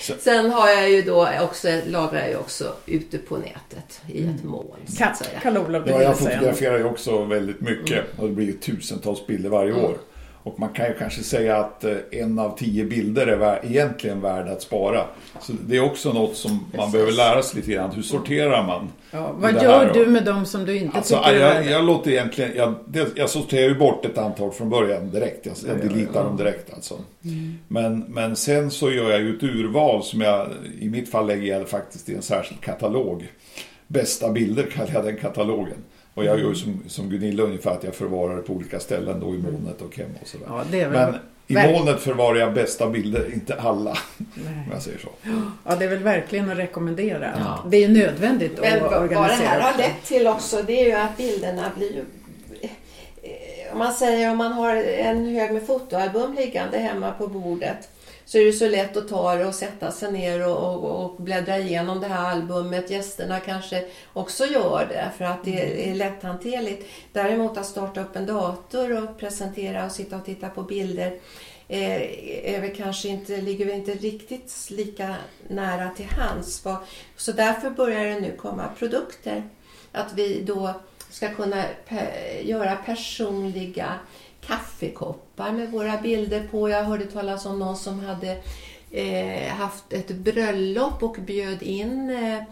Så- 0.00 0.14
Sen 0.20 0.50
har 0.50 0.68
jag 0.68 0.90
ju 0.90 1.02
då 1.02 1.28
också, 1.40 1.68
lagrar 1.86 2.20
jag 2.20 2.28
ju 2.30 2.36
också 2.36 2.72
ute 2.86 3.18
på 3.18 3.36
nätet 3.36 4.00
i 4.08 4.22
ett 4.26 4.44
moln. 4.44 4.68
Kat, 4.98 5.16
säga. 5.16 5.40
Karl-Olof, 5.42 5.82
Ja, 5.86 6.02
jag 6.02 6.18
fotograferar 6.18 6.78
ju 6.78 6.84
också 6.84 7.24
väldigt 7.24 7.60
mycket 7.60 8.04
och 8.18 8.28
det 8.28 8.34
blir 8.34 8.52
tusentals 8.52 9.26
bilder 9.26 9.48
varje 9.50 9.72
år. 9.72 9.96
Och 10.44 10.60
man 10.60 10.68
kan 10.68 10.86
ju 10.86 10.94
kanske 10.94 11.22
säga 11.22 11.56
att 11.56 11.84
eh, 11.84 11.96
en 12.10 12.38
av 12.38 12.58
tio 12.58 12.84
bilder 12.84 13.26
är 13.26 13.36
vär- 13.36 13.60
egentligen 13.70 14.20
värd 14.20 14.48
att 14.48 14.62
spara. 14.62 15.04
Så 15.40 15.52
det 15.66 15.76
är 15.76 15.80
också 15.84 16.12
något 16.12 16.36
som 16.36 16.52
man 16.52 16.60
Precis. 16.72 16.92
behöver 16.92 17.12
lära 17.12 17.42
sig 17.42 17.60
lite 17.60 17.72
grann. 17.72 17.90
Hur 17.90 18.02
sorterar 18.02 18.66
man? 18.66 18.88
Ja, 19.10 19.32
vad 19.38 19.62
gör 19.62 19.92
du 19.94 20.06
med 20.06 20.24
dem 20.24 20.46
som 20.46 20.64
du 20.64 20.76
inte 20.78 20.96
Alltså, 20.96 21.16
tycker 21.16 21.30
är 21.30 21.40
jag, 21.40 21.54
värda? 21.54 21.70
jag 21.70 21.84
låter 21.84 22.10
egentligen, 22.10 22.50
jag, 22.56 22.74
jag 23.14 23.30
sorterar 23.30 23.68
ju 23.68 23.74
bort 23.78 24.04
ett 24.04 24.18
antal 24.18 24.50
från 24.50 24.70
början 24.70 25.10
direkt. 25.10 25.46
Jag, 25.46 25.54
jag 25.66 25.76
Ja, 25.78 25.80
ja, 25.82 25.88
deletar 25.88 26.20
ja. 26.20 26.22
dem 26.22 26.36
direkt 26.36 26.72
alltså. 26.74 26.94
Men, 27.68 27.98
men 28.08 28.36
sen 28.36 28.70
så 28.70 28.90
gör 28.90 29.10
jag 29.10 29.20
ju 29.20 29.36
ett 29.36 29.42
urval 29.42 30.02
som 30.02 30.20
jag, 30.20 30.48
i 30.80 30.88
mitt 30.88 31.10
fall 31.10 31.26
lägger 31.26 31.58
jag 31.58 31.68
faktiskt 31.68 32.08
i 32.08 32.14
en 32.14 32.22
särskild 32.22 32.60
katalog. 32.60 33.26
Bästa 33.86 34.30
bilder 34.32 34.62
kallar 34.74 34.90
jag 34.94 35.04
den 35.04 35.16
katalogen. 35.16 35.76
Och 36.14 36.24
jag 36.24 36.40
gör 36.40 36.48
ju 36.48 36.54
som, 36.54 36.82
som 36.88 37.08
Gunilla 37.10 37.42
ungefär 37.42 37.70
att 37.70 37.84
jag 37.84 37.94
förvarar 37.94 38.36
det 38.36 38.42
på 38.42 38.52
olika 38.52 38.80
ställen 38.80 39.20
då 39.20 39.26
i 39.34 39.38
molnet 39.38 39.82
och 39.82 39.96
hemma 39.96 40.08
och 40.22 40.28
sådär. 40.28 40.46
Ja, 40.48 40.62
det 40.70 40.80
är 40.80 40.88
väl, 40.88 41.10
Men 41.12 41.20
i 41.46 41.54
Ver- 41.54 41.72
molnet 41.72 42.00
förvarar 42.00 42.38
jag 42.38 42.54
bästa 42.54 42.88
bilder, 42.88 43.30
inte 43.34 43.54
alla 43.54 43.90
Nej. 44.18 44.52
om 44.66 44.72
jag 44.72 44.82
säger 44.82 44.98
så. 44.98 45.08
ja, 45.66 45.76
det 45.76 45.84
är 45.84 45.88
väl 45.88 45.98
verkligen 46.02 46.50
att 46.50 46.58
rekommendera. 46.58 47.30
Ja. 47.38 47.64
Det 47.70 47.76
är 47.76 47.88
ju 47.88 47.94
nödvändigt 47.98 48.58
Men 48.60 48.72
att 48.72 48.80
vad 48.82 48.90
vad 48.90 49.00
det 49.10 49.16
organisera. 49.16 49.48
här 49.48 49.60
har 49.60 49.78
lett 49.78 50.04
till 50.04 50.26
också 50.26 50.62
det 50.66 50.72
är 50.80 50.86
ju 50.86 50.92
att 50.92 51.16
bilderna 51.16 51.70
blir 51.76 51.92
ju... 51.92 52.04
eh, 53.22 53.72
Om 53.72 53.78
man 53.78 53.92
säger 53.92 54.30
om 54.30 54.36
man 54.38 54.52
har 54.52 54.76
en 54.76 55.26
hög 55.34 55.52
med 55.52 55.66
fotoalbum 55.66 56.34
liggande 56.34 56.78
hemma 56.78 57.10
på 57.12 57.26
bordet 57.26 57.88
så 58.24 58.38
är 58.38 58.44
det 58.44 58.52
så 58.52 58.68
lätt 58.68 58.96
att 58.96 59.08
ta 59.08 59.34
det 59.34 59.46
och 59.46 59.54
sätta 59.54 59.90
sig 59.90 60.12
ner 60.12 60.46
och, 60.48 60.56
och, 60.58 61.04
och 61.04 61.22
bläddra 61.22 61.58
igenom 61.58 62.00
det 62.00 62.06
här 62.06 62.30
albumet. 62.30 62.90
Gästerna 62.90 63.40
kanske 63.40 63.84
också 64.12 64.46
gör 64.46 64.86
det 64.88 65.10
för 65.18 65.24
att 65.24 65.44
det 65.44 65.90
är 65.90 65.94
lätthanterligt. 65.94 66.86
Däremot 67.12 67.58
att 67.58 67.66
starta 67.66 68.00
upp 68.00 68.16
en 68.16 68.26
dator 68.26 69.02
och 69.02 69.18
presentera 69.18 69.84
och 69.86 69.92
sitta 69.92 70.16
och 70.16 70.24
titta 70.24 70.48
på 70.48 70.62
bilder 70.62 71.18
eh, 71.68 72.54
är 72.54 72.60
väl 72.60 72.76
kanske 72.76 73.08
inte, 73.08 73.40
ligger 73.40 73.66
väl 73.66 73.74
inte 73.74 73.94
riktigt 73.94 74.68
lika 74.70 75.14
nära 75.48 75.90
till 75.90 76.06
hands. 76.06 76.64
Så 77.16 77.32
därför 77.32 77.70
börjar 77.70 78.04
det 78.04 78.20
nu 78.20 78.36
komma 78.36 78.68
produkter. 78.78 79.42
Att 79.92 80.12
vi 80.14 80.42
då 80.42 80.74
ska 81.10 81.34
kunna 81.34 81.64
göra 82.42 82.76
personliga 82.76 83.98
kaffekoppar 84.46 85.52
med 85.52 85.70
våra 85.70 86.00
bilder 86.00 86.48
på. 86.50 86.68
Jag 86.68 86.84
hörde 86.84 87.06
talas 87.06 87.46
om 87.46 87.58
någon 87.58 87.76
som 87.76 88.00
hade 88.00 88.42
eh, 88.90 89.48
haft 89.48 89.92
ett 89.92 90.08
bröllop 90.08 91.02
och 91.02 91.16
bjöd 91.20 91.62
in 91.62 92.10
eh, 92.10 92.42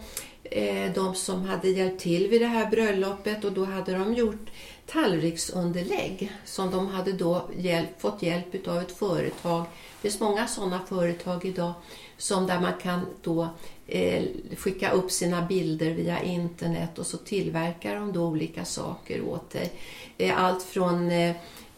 eh 0.43 0.93
de 0.93 1.15
som 1.15 1.45
hade 1.45 1.69
hjälpt 1.69 2.01
till 2.01 2.27
vid 2.27 2.41
det 2.41 2.47
här 2.47 2.69
bröllopet 2.69 3.43
och 3.43 3.51
då 3.51 3.65
hade 3.65 3.93
de 3.93 4.13
gjort 4.13 4.49
tallriksunderlägg 4.91 6.31
som 6.45 6.71
de 6.71 6.87
hade 6.87 7.11
då 7.11 7.49
hjälp, 7.57 8.01
fått 8.01 8.21
hjälp 8.21 8.55
utav 8.55 8.77
ett 8.77 8.91
företag. 8.91 9.65
Det 10.01 10.09
finns 10.09 10.19
många 10.19 10.47
sådana 10.47 10.79
företag 10.89 11.45
idag 11.45 11.73
som 12.17 12.47
där 12.47 12.59
man 12.59 12.73
kan 12.81 13.05
då 13.21 13.47
eh, 13.87 14.23
skicka 14.57 14.91
upp 14.91 15.11
sina 15.11 15.41
bilder 15.41 15.91
via 15.91 16.21
internet 16.21 16.99
och 16.99 17.05
så 17.05 17.17
tillverkar 17.17 17.95
de 17.95 18.13
då 18.13 18.25
olika 18.25 18.65
saker 18.65 19.21
åt 19.21 19.49
dig. 19.49 19.71
Eh, 20.17 20.43
allt 20.43 20.63
från 20.63 21.11
eh, 21.11 21.35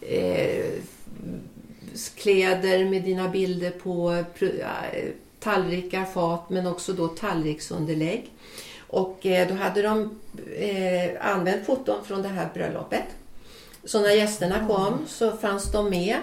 eh, 0.07 0.71
kläder 2.15 2.85
med 2.85 3.03
dina 3.03 3.29
bilder 3.29 3.71
på 3.71 4.23
tallrikar, 5.39 6.05
fat 6.05 6.49
men 6.49 6.67
också 6.67 6.93
då 6.93 7.07
tallriksunderlägg. 7.07 8.31
Och 8.87 9.25
eh, 9.25 9.47
då 9.47 9.53
hade 9.53 9.81
de 9.81 10.19
eh, 10.57 11.27
använt 11.35 11.65
foton 11.65 12.05
från 12.05 12.21
det 12.21 12.27
här 12.27 12.49
bröllopet. 12.53 13.05
Så 13.83 14.01
när 14.01 14.09
gästerna 14.09 14.67
kom 14.67 14.97
så 15.07 15.31
fanns 15.31 15.71
de 15.71 15.89
med 15.89 16.17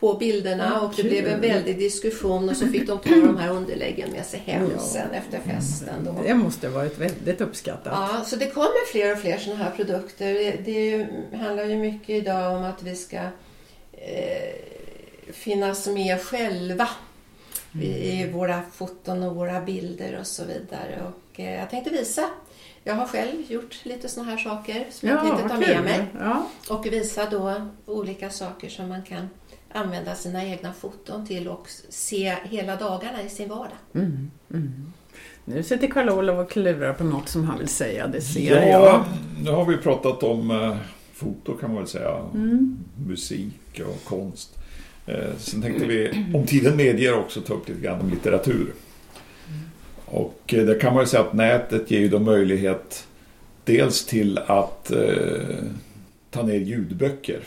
på 0.00 0.14
bilderna 0.14 0.72
Ja, 0.74 0.80
och 0.80 0.92
det 0.96 1.02
blev 1.02 1.26
en 1.26 1.40
väldig 1.40 1.78
diskussion 1.78 2.48
och 2.48 2.56
så 2.56 2.66
fick 2.66 2.86
de 2.86 2.98
ta 2.98 3.10
de 3.10 3.36
här 3.36 3.50
underläggen 3.50 4.10
med 4.10 4.24
sig 4.26 4.40
hem 4.46 4.70
Ja. 4.76 4.80
sen 4.82 5.10
efter 5.10 5.40
festen. 5.40 6.04
Då. 6.04 6.22
Det 6.22 6.34
måste 6.34 6.68
ha 6.68 6.74
varit 6.74 6.98
väldigt 6.98 7.40
uppskattat. 7.40 7.92
Ja, 7.92 8.24
så 8.24 8.36
det 8.36 8.50
kommer 8.50 8.86
fler 8.92 9.12
och 9.12 9.18
fler 9.18 9.38
sådana 9.38 9.64
här 9.64 9.70
produkter. 9.70 10.34
Det, 10.34 10.50
det 10.64 10.72
ju, 10.90 11.06
handlar 11.36 11.64
ju 11.64 11.76
mycket 11.76 12.08
idag 12.10 12.56
om 12.56 12.64
att 12.64 12.82
vi 12.82 12.96
ska 12.96 13.16
eh, 13.92 14.54
finnas 15.32 15.86
med 15.86 16.20
själva 16.22 16.88
i 17.82 18.26
våra 18.32 18.62
foton 18.72 19.22
och 19.22 19.36
våra 19.36 19.60
bilder 19.60 20.18
och 20.20 20.26
så 20.26 20.44
vidare. 20.44 21.02
Och, 21.08 21.40
eh, 21.40 21.54
jag 21.54 21.70
tänkte 21.70 21.90
visa. 21.90 22.28
Jag 22.84 22.94
har 22.94 23.06
själv 23.06 23.52
gjort 23.52 23.84
lite 23.84 24.08
sådana 24.08 24.30
här 24.30 24.38
saker 24.38 24.86
som 24.90 25.08
jag 25.08 25.22
tänkte 25.22 25.48
ta 25.48 25.56
med 25.56 25.66
kul. 25.66 25.82
mig. 25.84 26.04
Ja. 26.20 26.46
Och 26.68 26.86
visa 26.86 27.30
då 27.30 27.68
olika 27.86 28.30
saker 28.30 28.68
som 28.68 28.88
man 28.88 29.02
kan 29.02 29.28
använda 29.76 30.14
sina 30.14 30.44
egna 30.44 30.72
foton 30.72 31.26
till 31.26 31.48
och 31.48 31.68
se 31.88 32.36
hela 32.44 32.76
dagarna 32.76 33.22
i 33.22 33.28
sin 33.28 33.48
vardag. 33.48 33.78
Mm, 33.94 34.30
mm. 34.50 34.92
Nu 35.44 35.62
sitter 35.62 35.86
Karl-Olof 35.88 36.38
och 36.38 36.50
klurar 36.50 36.92
på 36.92 37.04
något 37.04 37.28
som 37.28 37.44
han 37.44 37.58
vill 37.58 37.68
säga, 37.68 38.06
det 38.06 38.20
ser 38.20 38.56
Ja, 38.56 38.66
jag. 38.66 39.04
nu 39.44 39.50
har 39.50 39.64
vi 39.64 39.76
pratat 39.76 40.22
om 40.22 40.50
eh, 40.50 40.76
foto 41.12 41.56
kan 41.56 41.70
man 41.70 41.78
väl 41.78 41.88
säga. 41.88 42.16
Mm. 42.34 42.78
Musik 43.06 43.80
och 43.86 44.04
konst. 44.04 44.58
Eh, 45.06 45.36
sen 45.38 45.62
tänkte 45.62 45.86
vi, 45.86 46.24
om 46.34 46.46
tiden 46.46 46.76
medger, 46.76 47.14
också 47.14 47.40
ta 47.40 47.54
upp 47.54 47.68
lite 47.68 47.80
grann 47.80 48.00
om 48.00 48.10
litteratur. 48.10 48.72
Och 50.04 50.54
eh, 50.54 50.66
där 50.66 50.80
kan 50.80 50.94
man 50.94 51.02
ju 51.02 51.06
säga 51.06 51.22
att 51.22 51.32
nätet 51.32 51.90
ger 51.90 52.00
ju 52.00 52.08
då 52.08 52.18
möjlighet 52.18 53.06
dels 53.64 54.06
till 54.06 54.38
att 54.38 54.90
eh, 54.90 54.98
ta 56.30 56.42
ner 56.42 56.58
ljudböcker. 56.58 57.40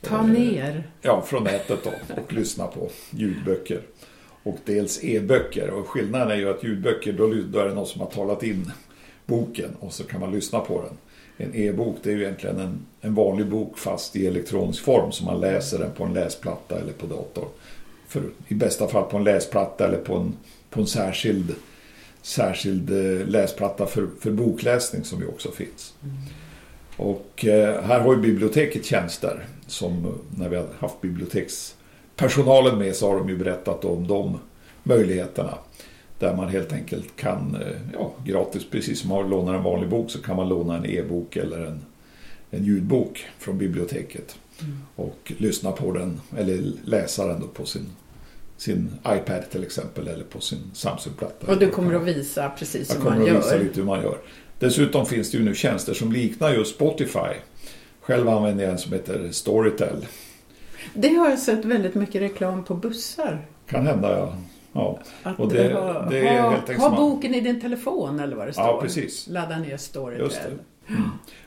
Ta 0.00 0.18
Eh, 0.18 0.26
ner. 0.26 0.90
Ja, 1.02 1.22
från 1.22 1.44
nätet 1.44 1.78
då 1.84 1.90
och 2.22 2.32
lyssna 2.32 2.66
på 2.66 2.88
ljudböcker. 3.10 3.80
Och 4.42 4.58
dels 4.64 5.04
e-böcker. 5.04 5.70
Och 5.70 5.88
skillnaden 5.88 6.30
är 6.30 6.36
ju 6.36 6.50
att 6.50 6.64
ljudböcker, 6.64 7.12
då, 7.12 7.34
då 7.48 7.58
är 7.58 7.68
det 7.68 7.74
någon 7.74 7.86
som 7.86 8.00
har 8.00 8.08
talat 8.08 8.42
in 8.42 8.72
boken 9.26 9.70
och 9.80 9.92
så 9.92 10.04
kan 10.04 10.20
man 10.20 10.32
lyssna 10.32 10.60
på 10.60 10.82
den. 10.82 10.96
En 11.36 11.54
e-bok 11.54 11.96
det 12.02 12.10
är 12.10 12.14
ju 12.14 12.22
egentligen 12.22 12.58
en, 12.58 12.86
en 13.00 13.14
vanlig 13.14 13.46
bok 13.46 13.78
fast 13.78 14.16
i 14.16 14.26
elektronisk 14.26 14.84
form 14.84 15.12
så 15.12 15.24
man 15.24 15.40
läser 15.40 15.78
den 15.78 15.90
på 15.90 16.04
en 16.04 16.12
läsplatta 16.12 16.78
eller 16.78 16.92
på 16.92 17.06
dator. 17.06 17.48
För, 18.08 18.22
I 18.48 18.54
bästa 18.54 18.88
fall 18.88 19.04
på 19.10 19.16
en 19.16 19.24
läsplatta 19.24 19.86
eller 19.86 19.98
på 19.98 20.16
en, 20.16 20.34
på 20.70 20.80
en 20.80 20.86
särskild, 20.86 21.54
särskild 22.22 22.90
eh, 22.90 23.26
läsplatta 23.26 23.86
för, 23.86 24.08
för 24.20 24.30
bokläsning 24.30 25.04
som 25.04 25.20
ju 25.20 25.26
också 25.26 25.50
finns. 25.50 25.94
Och 26.96 27.44
eh, 27.44 27.82
här 27.82 28.00
har 28.00 28.14
ju 28.14 28.20
biblioteket 28.20 28.84
tjänster 28.84 29.44
som 29.68 30.04
eh, 30.04 30.10
när 30.38 30.48
vi 30.48 30.56
har 30.56 30.66
haft 30.78 31.00
bibliotekspersonalen 31.00 32.78
med 32.78 32.96
så 32.96 33.10
har 33.10 33.18
de 33.18 33.28
ju 33.28 33.36
berättat 33.36 33.84
om 33.84 34.06
de 34.06 34.38
möjligheterna. 34.82 35.54
Där 36.18 36.36
man 36.36 36.48
helt 36.48 36.72
enkelt 36.72 37.16
kan, 37.16 37.56
eh, 37.62 37.76
ja, 37.92 38.12
gratis, 38.24 38.70
precis 38.70 39.00
som 39.00 39.08
man 39.10 39.30
lånar 39.30 39.54
en 39.54 39.62
vanlig 39.62 39.88
bok 39.88 40.10
så 40.10 40.22
kan 40.22 40.36
man 40.36 40.48
låna 40.48 40.76
en 40.76 40.86
e-bok 40.86 41.36
eller 41.36 41.66
en, 41.66 41.80
en 42.50 42.64
ljudbok 42.64 43.26
från 43.38 43.58
biblioteket. 43.58 44.36
Och 44.96 45.32
lyssna 45.38 45.72
på 45.72 45.92
den, 45.92 46.20
eller 46.36 46.72
läsa 46.84 47.26
den 47.26 47.42
på 47.54 47.66
sin, 47.66 47.86
sin 48.56 48.90
iPad 49.06 49.50
till 49.50 49.62
exempel 49.62 50.08
eller 50.08 50.24
på 50.24 50.40
sin 50.40 50.70
Samsung-platta. 50.74 51.52
Och 51.52 51.58
du 51.58 51.70
kommer 51.70 51.94
att 51.94 52.02
visa 52.02 52.50
precis 52.58 52.88
Jag 52.88 52.96
som 52.96 53.04
kommer 53.04 53.18
man 53.18 53.30
att 53.30 53.36
visa 53.36 53.56
gör. 53.56 53.64
lite 53.64 53.80
hur 53.80 53.86
man 53.86 54.02
gör. 54.02 54.18
Dessutom 54.58 55.06
finns 55.06 55.30
det 55.30 55.38
ju 55.38 55.44
nu 55.44 55.54
tjänster 55.54 55.94
som 55.94 56.12
liknar 56.12 56.52
just 56.54 56.74
Spotify. 56.74 57.34
Själv 58.08 58.28
använder 58.28 58.64
jag 58.64 58.72
en 58.72 58.78
som 58.78 58.92
heter 58.92 59.28
Storytel. 59.32 60.06
Det 60.94 61.14
har 61.14 61.30
jag 61.30 61.38
sett 61.38 61.64
väldigt 61.64 61.94
mycket 61.94 62.22
reklam 62.22 62.64
på 62.64 62.74
bussar. 62.74 63.46
Kan 63.66 63.86
hända, 63.86 64.18
ja. 64.18 64.34
ja. 64.72 64.98
Att 65.22 65.40
Och 65.40 65.52
det- 65.52 65.72
ha, 65.74 66.00
det 66.10 66.28
ha, 66.40 66.50
ha 66.78 66.88
man- 66.90 66.96
boken 66.96 67.34
i 67.34 67.40
din 67.40 67.60
telefon 67.60 68.20
eller 68.20 68.36
vad 68.36 68.46
det 68.46 68.52
står. 68.52 68.64
Ja, 68.64 68.80
precis. 68.82 69.26
Ladda 69.28 69.58
ner 69.58 69.76
Storytel. 69.76 70.58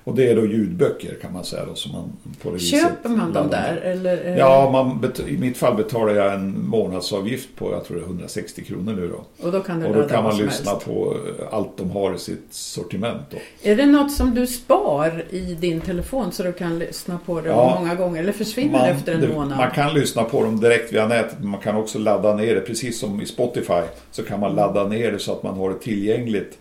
Och 0.04 0.16
det 0.16 0.30
är 0.30 0.36
då 0.36 0.46
ljudböcker 0.46 1.18
kan 1.22 1.34
man 1.34 1.46
säga 1.46 1.66
då 1.66 1.76
som 1.76 1.92
man 1.92 2.12
på 2.44 2.52
det 2.52 2.60
Köper 2.60 3.10
man 3.10 3.34
dem 3.34 3.50
där? 3.50 3.76
Eller, 3.84 4.38
Ja, 4.38 4.70
man 4.72 5.12
i 5.28 5.38
mitt 5.38 5.58
fall 5.58 5.76
betalar 5.76 6.14
jag 6.14 6.34
en 6.34 6.66
månadsavgift 6.68 7.50
på, 7.56 7.72
jag 7.72 7.86
tror 7.86 7.98
det 7.98 8.04
är 8.04 8.06
160 8.06 8.64
kronor 8.64 8.94
nu 8.94 9.08
då. 9.08 9.46
Och 9.46 9.52
då 9.52 9.60
kan 9.60 9.84
Och 9.86 9.96
då 9.96 10.04
kan 10.08 10.24
man 10.24 10.38
lyssna 10.38 10.72
helst. 10.72 10.86
på 10.86 11.16
eh, 11.40 11.46
allt 11.58 11.78
de 11.78 11.92
har 11.92 12.16
i 12.16 12.18
sitt 12.20 12.46
sortiment 12.50 13.22
då. 13.30 13.38
Är 13.70 13.76
det 13.76 13.86
något 13.86 14.12
som 14.12 14.36
du 14.36 14.48
spar 14.48 15.24
i 15.30 15.40
din 15.60 15.82
telefon 15.82 16.32
så 16.32 16.44
du 16.44 16.54
kan 16.54 16.80
lyssna 16.80 17.20
på 17.26 17.42
det 17.42 17.50
Ja. 17.50 17.78
många 17.80 17.96
gånger? 17.96 18.20
Eller 18.24 18.32
försvinner 18.34 18.80
det 18.86 18.90
efter 18.92 19.14
en 19.14 19.22
det- 19.22 19.28
månad? 19.28 19.58
man 19.58 19.72
kan 19.72 19.94
lyssna 19.94 20.24
på 20.24 20.44
dem 20.44 20.60
direkt 20.60 20.94
via 20.94 21.08
nätet, 21.08 21.36
men 21.40 21.50
man 21.50 21.60
kan 21.62 21.76
också 21.76 22.00
ladda 22.00 22.36
ner 22.36 22.56
det. 22.56 22.62
Precis 22.62 23.00
som 23.00 23.22
i 23.22 23.26
Spotify 23.26 23.82
så 24.12 24.24
kan 24.24 24.40
man 24.40 24.56
ladda 24.56 24.88
ner 24.88 25.12
det 25.12 25.20
så 25.20 25.32
att 25.32 25.44
man 25.44 25.58
har 25.58 25.70
det 25.70 25.80
tillgängligt 25.80 26.58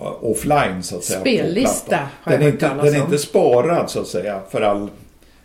offline 0.00 0.82
så 0.82 0.96
att 0.96 1.04
säga. 1.04 1.20
Spellista 1.20 1.96
har 2.22 2.32
jag 2.32 2.40
den 2.40 2.48
är, 2.48 2.52
inte, 2.52 2.68
den 2.68 2.94
är 2.94 3.00
inte 3.00 3.18
sparad 3.18 3.90
så 3.90 4.00
att 4.00 4.06
säga 4.06 4.40
för 4.50 4.62
all... 4.62 4.88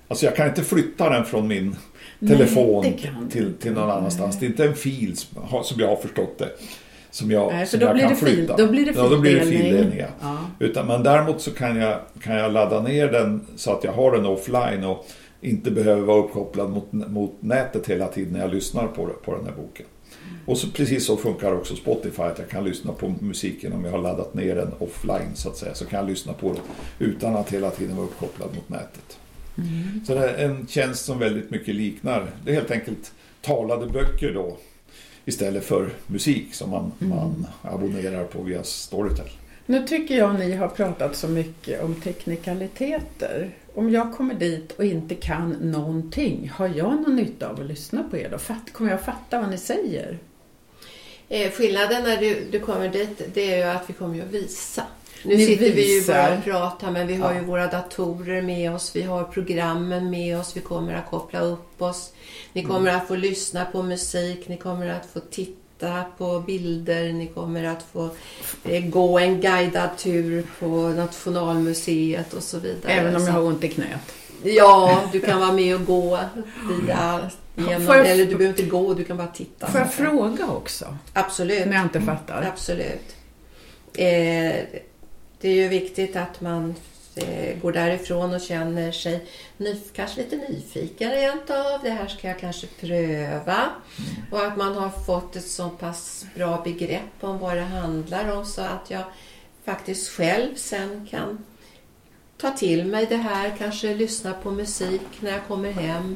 Alltså 0.08 0.26
jag 0.26 0.36
kan 0.36 0.48
inte 0.48 0.64
flytta 0.64 1.10
den 1.10 1.26
från 1.26 1.48
min 1.48 1.76
Nej, 2.20 2.38
telefon 2.38 2.84
du 2.84 3.30
till, 3.32 3.54
till 3.54 3.72
någon 3.72 3.92
annanstans. 3.92 4.40
Det 4.40 4.46
är 4.46 4.48
inte 4.48 4.66
en 4.66 4.76
fil 4.76 5.18
som 5.64 5.80
jag 5.80 5.88
har 5.88 5.96
förstått 5.96 6.38
det. 6.38 6.50
Som 7.12 7.32
jag, 7.32 7.54
Nej, 7.54 7.68
som 7.68 7.80
då 7.80 7.86
jag 7.86 7.94
blir, 7.94 8.04
kan 8.04 8.12
det 8.14 8.20
fil, 8.20 8.36
flytta. 8.36 8.58
då 8.58 8.68
blir 8.68 8.86
det 8.86 8.92
Ja, 8.96 9.08
då 9.10 9.18
blir 9.20 9.34
det 9.36 9.40
fildelning. 9.42 9.72
fildelning. 9.72 10.00
Ja. 10.00 10.06
Ja. 10.22 10.38
Utan, 10.60 10.88
men 10.88 11.04
däremot 11.04 11.42
så 11.42 11.52
kan 11.52 11.76
jag, 11.76 12.00
kan 12.22 12.36
jag 12.36 12.52
ladda 12.52 12.82
ner 12.82 13.08
den 13.12 13.42
så 13.56 13.72
att 13.72 13.84
jag 13.84 13.92
har 13.92 14.12
den 14.12 14.26
offline 14.26 14.84
och 14.84 15.06
inte 15.42 15.72
behöver 15.72 16.02
vara 16.02 16.18
uppkopplad 16.18 16.70
mot, 16.70 16.92
mot 16.92 17.32
nätet 17.40 17.88
hela 17.88 18.08
tiden 18.08 18.34
när 18.34 18.40
jag 18.40 18.54
lyssnar 18.54 18.88
på, 18.88 19.10
på 19.26 19.36
den 19.36 19.46
här 19.46 19.54
boken. 19.62 19.86
Och 20.46 20.58
så, 20.58 20.68
precis 20.68 21.06
så 21.06 21.18
funkar 21.18 21.52
också 21.52 21.76
Spotify, 21.76 22.22
att 22.22 22.40
jag 22.40 22.50
kan 22.50 22.64
lyssna 22.64 22.92
på 22.92 23.16
musiken 23.20 23.74
om 23.74 23.86
jag 23.86 23.92
har 23.92 24.02
laddat 24.02 24.34
ner 24.34 24.56
den 24.56 24.72
offline 24.80 25.36
så 25.36 25.50
att 25.50 25.58
säga. 25.58 25.74
Så 25.76 25.86
kan 25.86 26.00
jag 26.00 26.10
lyssna 26.10 26.34
på 26.34 26.48
den 26.48 26.62
utan 27.10 27.36
att 27.36 27.54
hela 27.54 27.72
tiden 27.72 27.96
vara 27.96 28.06
uppkopplad 28.06 28.56
mot 28.56 28.70
nätet. 28.70 29.18
Så 30.08 30.14
det 30.14 30.30
är 30.30 30.46
en 30.46 30.68
tjänst 30.68 31.06
som 31.06 31.20
väldigt 31.20 31.50
mycket 31.50 31.76
liknar, 31.76 32.32
det 32.44 32.52
är 32.52 32.56
helt 32.56 32.72
enkelt 32.72 33.14
talade 33.42 33.88
böcker 33.88 34.34
då 34.34 34.58
istället 35.26 35.64
för 35.64 35.90
musik 36.08 36.54
som 36.54 36.70
man, 36.70 36.92
man 37.00 37.48
abonnerar 37.62 38.24
på 38.24 38.42
via 38.42 38.64
Storytel. 38.64 39.30
Nu 39.66 39.88
tycker 39.88 40.18
jag 40.18 40.40
ni 40.40 40.52
har 40.56 40.68
pratat 40.68 41.16
så 41.16 41.28
mycket 41.28 41.84
om 41.84 41.96
teknikaliteter. 41.96 43.52
Om 43.74 43.90
jag 43.90 44.14
kommer 44.14 44.34
dit 44.34 44.72
och 44.72 44.84
inte 44.86 45.16
kan 45.16 45.50
någonting, 45.50 46.52
har 46.56 46.68
jag 46.76 47.02
någon 47.02 47.16
nytta 47.16 47.50
av 47.50 47.60
att 47.60 47.66
lyssna 47.66 48.04
på 48.04 48.18
er 48.18 48.30
då? 48.32 48.38
Fatt, 48.38 48.74
kommer 48.74 48.92
jag 48.92 49.02
fatta 49.02 49.40
vad 49.42 49.50
ni 49.50 49.58
säger? 49.58 50.18
Eh, 51.30 51.52
skillnaden 51.52 52.04
när 52.04 52.18
du, 52.18 52.44
du 52.52 52.60
kommer 52.60 52.90
dit 52.90 53.22
det 53.34 53.54
är 53.54 53.58
ju 53.58 53.64
att 53.64 53.90
vi 53.90 53.94
kommer 53.94 54.22
att 54.24 54.32
visa. 54.32 54.84
Nu 55.24 55.36
Ni 55.36 55.46
sitter 55.46 55.72
vi 55.72 55.94
ju 55.94 56.00
visar. 56.00 56.14
bara 56.14 56.38
och 56.38 56.44
pratar 56.44 56.92
men 56.92 57.08
vi 57.08 57.16
har 57.16 57.34
Ja. 57.34 57.40
ju 57.40 57.46
våra 57.46 57.68
datorer 57.68 58.42
med 58.42 58.72
oss, 58.76 58.96
vi 58.96 59.02
har 59.02 59.24
programmen 59.24 60.10
med 60.10 60.40
oss, 60.40 60.58
vi 60.58 60.62
kommer 60.62 60.94
att 60.94 61.10
koppla 61.10 61.40
upp 61.40 61.82
oss. 61.82 62.14
Ni 62.54 62.62
Mm. 62.62 62.72
kommer 62.74 62.92
att 62.92 63.08
få 63.08 63.16
lyssna 63.16 63.66
på 63.66 63.84
musik, 63.84 64.48
ni 64.48 64.58
kommer 64.58 64.88
att 64.90 65.06
få 65.06 65.20
titta 65.20 65.60
på 66.18 66.40
bilder, 66.40 67.14
ni 67.14 67.28
kommer 67.28 67.64
att 67.64 67.86
få 67.94 68.10
eh, 68.64 68.86
gå 68.86 69.20
en 69.20 69.42
guidad 69.42 69.90
tur 69.98 70.44
på 70.60 70.68
Nationalmuseet 70.88 72.34
och 72.34 72.44
så 72.44 72.60
vidare. 72.60 72.92
Även 72.92 73.16
om 73.16 73.26
jag 73.26 73.34
har 73.34 73.42
ont 73.42 73.64
i 73.64 73.68
knät. 73.70 74.14
Ja, 74.44 75.02
du 75.12 75.20
kan 75.22 75.40
vara 75.40 75.52
med 75.52 75.76
och 75.76 75.86
gå 75.86 76.20
via 76.86 77.30
genom, 77.56 77.84
jag- 77.88 78.08
eller 78.08 78.26
du 78.26 78.36
behöver 78.36 78.48
inte 78.60 78.64
gå, 78.72 78.94
du 78.94 79.04
kan 79.04 79.18
bara 79.18 79.28
titta. 79.28 79.68
Får 79.68 79.80
jag 79.82 79.94
fråga 79.94 80.48
också? 80.48 80.98
Absolut. 81.14 81.66
När 81.68 81.74
jag 81.74 81.84
inte 81.84 82.02
fattar. 82.02 82.50
Absolut. 82.54 83.16
Eh, 83.94 84.56
det 85.42 85.50
är 85.50 85.54
ju 85.56 85.68
viktigt 85.68 86.16
att 86.16 86.42
man 86.42 86.76
eh, 87.16 87.58
går 87.62 87.72
därifrån 87.72 88.34
och 88.34 88.42
känner 88.42 88.92
sig 88.92 89.26
ny, 89.58 89.76
kanske 89.94 90.24
lite 90.24 90.36
nyfiken 90.36 91.12
rent 91.12 91.50
av. 91.50 91.84
Det 91.84 91.90
här 91.90 92.08
ska 92.08 92.28
jag 92.28 92.40
kanske 92.40 92.68
pröva. 92.68 93.70
Och 94.32 94.46
att 94.46 94.58
man 94.58 94.76
har 94.76 94.90
fått 94.90 95.36
ett 95.36 95.48
så 95.48 95.70
pass 95.70 96.26
bra 96.36 96.62
begrepp 96.64 97.14
om 97.22 97.40
vad 97.40 97.58
det 97.58 97.64
handlar 97.64 98.38
om 98.38 98.46
så 98.46 98.62
att 98.62 98.90
jag 98.90 99.04
faktiskt 99.66 100.10
själv 100.10 100.56
sen 100.56 101.08
kan 101.12 101.46
ta 102.38 102.52
till 102.52 102.86
mig 102.86 103.06
det 103.06 103.16
här, 103.16 103.56
kanske 103.58 103.94
lyssna 103.94 104.34
på 104.34 104.52
musik 104.52 105.02
när 105.20 105.32
jag 105.32 105.48
kommer 105.48 105.72
hem, 105.72 106.16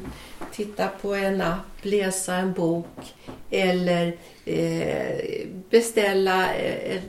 titta 0.52 0.88
på 0.88 1.14
en 1.14 1.40
app, 1.40 1.66
läsa 1.82 2.34
en 2.34 2.52
bok 2.52 3.14
eller 3.50 4.16
eh, 4.44 5.46
beställa 5.70 6.54
eh, 6.54 7.00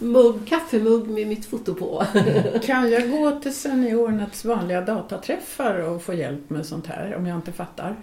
mugg, 0.00 0.48
kaffemugg 0.48 1.08
med 1.08 1.26
mitt 1.26 1.46
foto 1.46 1.74
på. 1.74 2.04
Kan 2.64 2.90
jag 2.90 3.10
gå 3.10 3.40
till 3.40 3.54
Seniornets 3.54 4.44
vanliga 4.44 4.80
dataträffar 4.80 5.74
och 5.74 6.02
få 6.02 6.14
hjälp 6.14 6.50
med 6.50 6.66
sånt 6.66 6.86
här 6.86 7.14
om 7.16 7.26
jag 7.26 7.36
inte 7.38 7.52
fattar? 7.52 7.96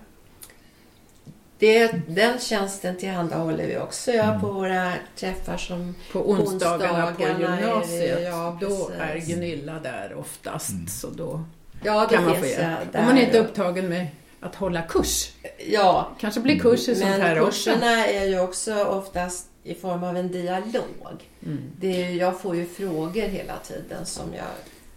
Det, 1.59 1.91
den 2.07 2.39
tjänsten 2.39 2.97
tillhandahåller 2.97 3.67
vi 3.67 3.77
också 3.77 4.11
ja, 4.11 4.37
på 4.41 4.47
våra 4.51 4.93
träffar 5.15 5.57
som 5.57 5.95
På 6.11 6.29
onsdagarna 6.31 7.05
på 7.05 7.09
Onsdagarna 7.23 7.57
är 7.57 7.61
det- 7.61 7.67
gymnasiet, 7.67 8.19
ja, 8.23 8.57
då 8.61 8.67
precis. 8.97 9.29
är 9.29 9.33
Gunilla 9.35 9.79
där 9.83 10.15
oftast. 10.19 10.89
Så 11.01 11.09
då 11.09 11.43
ja, 11.83 12.07
kan 12.11 12.25
man 12.25 12.35
få 12.35 12.45
hjälp. 12.45 12.91
där. 12.91 12.99
Om 12.99 13.05
man 13.05 13.17
inte 13.17 13.37
är 13.37 13.41
upptagen 13.41 13.89
med 13.89 14.07
att 14.39 14.55
hålla 14.55 14.81
kurs. 14.81 15.31
Ja, 15.67 16.11
Kanske 16.19 16.39
blir 16.41 16.59
kurs 16.59 16.79
i 16.89 16.95
sånt 16.95 17.09
men 17.09 17.21
här 17.21 17.39
också. 17.41 17.69
kurserna 17.71 18.05
är 18.07 18.25
ju 18.25 18.39
också 18.39 18.83
oftast 18.83 19.47
i 19.67 19.73
form 19.75 20.03
av 20.03 20.17
en 20.17 20.31
dialog. 20.31 21.29
Mm. 21.45 21.57
Det 21.79 22.03
är, 22.03 22.11
jag 22.11 22.41
får 22.41 22.55
ju 22.55 22.65
frågor 22.65 23.21
hela 23.21 23.57
tiden 23.57 24.05
som 24.05 24.33
jag 24.33 24.45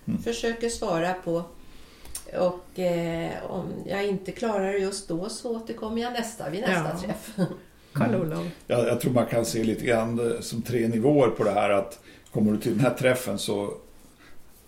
Mm. 0.08 0.22
försöker 0.22 0.68
svara 0.68 1.14
på. 1.24 1.42
Och 2.38 2.78
eh, 2.78 3.30
om 3.48 3.64
jag 3.86 4.06
inte 4.06 4.32
klarar 4.32 4.72
det 4.72 4.78
just 4.78 5.08
då 5.08 5.28
så 5.28 5.56
återkommer 5.56 6.02
jag 6.02 6.12
nästa, 6.12 6.50
vid 6.50 6.60
nästa 6.60 6.90
Ja. 6.94 7.00
träff. 7.00 7.30
Karl-Olof. 7.92 8.46
Jag, 8.66 8.86
jag 8.88 9.00
tror 9.00 9.12
man 9.12 9.26
kan 9.26 9.44
se 9.44 9.64
lite 9.64 9.84
grann 9.84 10.30
eh, 10.34 10.40
som 10.40 10.62
tre 10.62 10.88
nivåer 10.88 11.28
på 11.28 11.44
det 11.44 11.50
här 11.50 11.70
att 11.70 11.98
kommer 12.32 12.52
du 12.52 12.58
till 12.58 12.72
den 12.72 12.80
här 12.80 12.94
träffen 12.94 13.38
så 13.38 13.74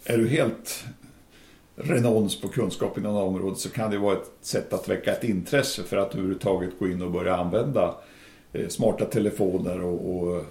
är 0.04 0.18
du 0.18 0.28
helt 0.28 0.84
renons 1.76 2.40
på 2.40 2.48
kunskap 2.48 2.98
inom 2.98 3.16
området 3.16 3.58
så 3.58 3.68
kan 3.70 3.90
det 3.90 3.98
vara 3.98 4.16
ett 4.16 4.30
sätt 4.40 4.72
att 4.72 4.88
väcka 4.88 5.12
ett 5.12 5.24
intresse 5.24 5.82
för 5.82 5.96
att 5.96 6.12
överhuvudtaget 6.14 6.70
gå 6.78 6.88
in 6.88 7.02
och 7.02 7.10
börja 7.10 7.36
använda 7.36 7.84
eh, 7.88 7.94
smarta 8.68 9.04
telefoner 9.04 9.82
och, 9.82 10.16
och 10.16 10.36
eh, 10.36 10.42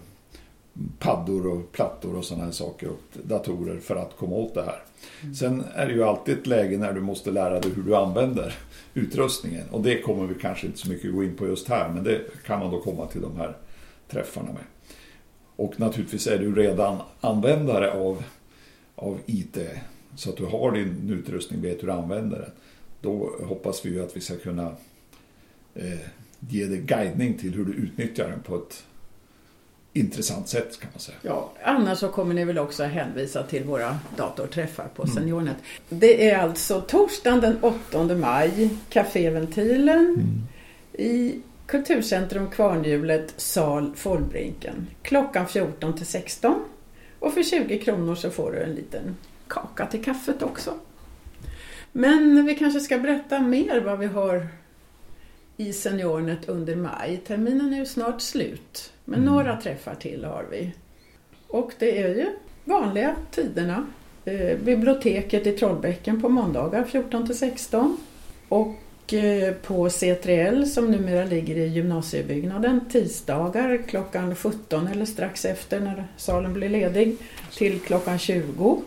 paddor 1.00 1.48
och 1.48 1.72
plattor 1.72 2.16
och 2.16 2.26
sådana 2.26 2.46
här 2.46 2.52
saker 2.52 2.90
och 2.90 3.00
datorer 3.24 3.80
för 3.80 3.96
att 3.96 4.18
komma 4.18 4.36
åt 4.36 4.54
det 4.54 4.64
här. 4.64 4.84
Sen 5.34 5.64
är 5.76 5.88
det 5.88 5.94
ju 5.94 6.04
alltid 6.04 6.38
ett 6.38 6.48
läge 6.48 6.78
när 6.78 6.94
du 6.94 7.02
måste 7.02 7.32
lära 7.32 7.60
dig 7.60 7.72
hur 7.72 7.84
du 7.84 7.96
använder 7.96 8.58
utrustningen 8.94 9.70
och 9.72 9.82
det 9.82 10.02
kommer 10.02 10.28
vi 10.28 10.36
kanske 10.36 10.68
inte 10.68 10.80
så 10.80 10.90
mycket 10.90 11.14
gå 11.14 11.24
in 11.24 11.36
på 11.36 11.48
just 11.48 11.68
här 11.68 11.90
men 11.90 12.04
det 12.04 12.22
kan 12.46 12.60
man 12.60 12.72
då 12.72 12.82
komma 12.82 13.08
till 13.08 13.22
de 13.22 13.38
här 13.38 13.58
träffarna 14.10 14.52
med. 14.52 14.64
Och 15.56 15.80
naturligtvis 15.80 16.28
är 16.28 16.38
du 16.38 16.56
redan 16.56 16.98
användare 17.22 17.92
av, 17.92 18.24
av 18.96 19.20
IT 19.26 19.58
så 20.16 20.30
att 20.30 20.38
du 20.38 20.46
har 20.46 20.72
din 20.72 21.10
utrustning, 21.10 21.62
vet 21.62 21.84
hur 21.84 21.88
du 21.88 21.94
använder 21.94 22.40
den. 22.40 22.52
Då 23.02 23.32
hoppas 23.44 23.86
vi 23.86 23.90
ju 23.90 24.04
att 24.04 24.18
vi 24.18 24.22
ska 24.22 24.38
kunna 24.38 24.76
eh, 25.76 26.00
ge 26.50 26.66
dig 26.66 26.78
guidning 26.78 27.38
till 27.38 27.54
hur 27.54 27.66
du 27.66 27.74
utnyttjar 27.74 28.30
den 28.30 28.42
på 28.42 28.56
ett 28.56 28.84
intressant 29.94 30.48
sätt 30.48 30.80
kan 30.80 30.90
man 30.94 31.00
säga. 31.00 31.18
Ja, 31.22 31.54
annars 31.64 32.00
så 32.00 32.08
kommer 32.08 32.34
ni 32.34 32.46
väl 32.46 32.58
också 32.58 32.84
hänvisa 32.84 33.44
till 33.44 33.64
våra 33.64 33.98
datorträffar 34.18 34.88
på 34.96 35.08
Seniornet. 35.08 35.58
Det 35.90 36.30
är 36.30 36.38
alltså 36.38 36.82
torsdagen 36.82 37.42
den 37.42 37.58
8 37.62 38.04
maj, 38.04 38.70
Caféventilen 38.90 40.18
i 40.94 41.42
Kulturcentrum 41.66 42.50
Kvarnhjulet, 42.50 43.34
sal 43.38 43.92
Follbrinken. 43.96 44.88
Klockan 45.02 45.48
14 45.48 45.98
till 45.98 46.06
16. 46.06 46.64
Och 47.20 47.34
för 47.34 47.44
20 47.44 47.78
kronor 47.78 48.16
så 48.16 48.30
får 48.30 48.52
du 48.52 48.60
en 48.60 48.76
liten 48.76 49.18
kaka 49.48 49.86
till 49.86 50.04
kaffet 50.04 50.44
också. 50.44 50.74
Men 51.92 52.46
vi 52.46 52.56
kanske 52.56 52.80
ska 52.80 52.98
berätta 52.98 53.40
mer 53.40 53.82
vad 53.82 54.00
vi 54.00 54.06
har 54.06 54.48
i 55.62 55.74
Seniornet 55.74 56.50
under 56.50 56.76
maj. 56.76 57.21
Terminen 57.28 57.74
är 57.74 57.78
ju 57.78 57.86
snart 57.86 58.21
slut. 58.21 58.93
Men 59.06 59.26
några 59.26 59.62
träffar 59.62 59.95
till 59.95 60.24
har 60.24 60.45
vi. 60.52 60.71
Och 61.47 61.71
det 61.80 62.02
är 62.02 62.15
ju 62.15 62.28
vanliga 62.63 63.15
tiderna. 63.32 63.88
Eh, 64.26 64.58
biblioteket 64.58 65.47
i 65.47 65.52
Trollbäcken 65.52 66.21
på 66.21 66.30
måndagar 66.30 66.84
14 66.84 67.26
till 67.26 67.38
16. 67.38 67.97
Och 68.50 69.13
eh, 69.13 69.54
på 69.54 69.88
C3L 69.88 70.65
som 70.65 70.91
numera 70.91 71.26
ligger 71.26 71.56
i 71.56 71.67
gymnasiebyggnaden 71.67 72.89
tisdagar 72.89 73.82
klockan 73.88 74.36
17 74.36 74.88
eller 74.88 75.06
strax 75.06 75.45
efter 75.45 75.80
när 75.80 76.08
salen 76.17 76.54
blir 76.54 76.69
ledig 76.69 77.17
till 77.58 77.80
klockan 77.80 78.19
20. 78.19 78.82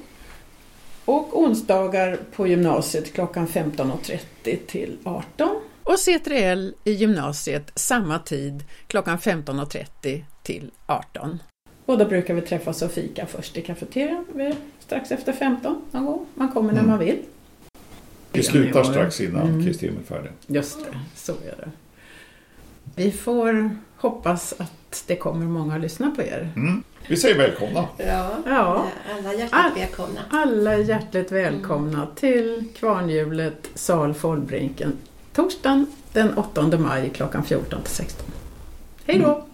Och 1.04 1.40
onsdagar 1.40 2.18
på 2.36 2.46
gymnasiet 2.46 3.12
klockan 3.12 3.46
15.30 3.46 4.58
till 4.66 4.98
18. 5.04 5.60
Och 5.84 5.94
C3L 5.94 6.74
i 6.84 6.92
gymnasiet 6.92 7.72
samma 7.74 8.18
tid 8.18 8.64
klockan 8.86 9.18
15.30 9.18 10.22
till 10.42 10.70
18. 10.86 11.38
Och 11.86 11.98
då 11.98 12.04
brukar 12.04 12.34
vi 12.34 12.40
träffas 12.40 12.82
och 12.82 12.90
fika 12.92 13.26
först 13.26 13.56
i 13.56 13.62
kafeterian 13.62 14.54
strax 14.80 15.10
efter 15.12 15.32
15 15.32 15.82
någon 15.90 16.04
gång. 16.06 16.26
Man 16.34 16.48
kommer 16.52 16.72
när 16.72 16.78
Mm. 16.78 16.90
man 16.90 16.98
vill. 16.98 17.18
Vi 18.32 18.42
slutar 18.42 18.84
strax 18.84 19.20
innan 19.20 19.48
Mm. 19.48 19.64
Kristin 19.64 19.98
är 20.02 20.14
färdig. 20.14 20.30
Just 20.46 20.78
det, 20.84 20.98
så 21.14 21.32
är 21.32 21.54
det. 21.58 21.70
Vi 22.96 23.10
får 23.12 23.70
hoppas 23.96 24.54
att 24.58 25.04
det 25.06 25.16
kommer 25.16 25.46
många 25.46 25.74
att 25.74 25.80
lyssna 25.80 26.10
på 26.10 26.22
er. 26.22 26.52
Mm. 26.56 26.82
Vi 27.08 27.16
säger 27.16 27.38
välkomna. 27.38 27.88
Ja, 27.96 28.30
Ja. 28.46 28.86
alla 29.10 29.32
hjärtligt 29.34 29.76
välkomna. 29.82 30.20
Alla 30.30 30.72
är 30.72 30.78
hjärtligt 30.78 31.32
välkomna 31.32 32.06
till 32.16 32.64
Kvarnhjulet 32.76 33.70
Sal 33.74 34.14
Follbrinken 34.14 34.92
torsdagen 35.34 35.86
den 36.12 36.38
8 36.38 36.78
maj 36.78 37.10
klockan 37.10 37.44
14 37.44 37.82
till 37.82 37.94
16. 37.94 38.26
Hej 39.04 39.18
då! 39.18 39.46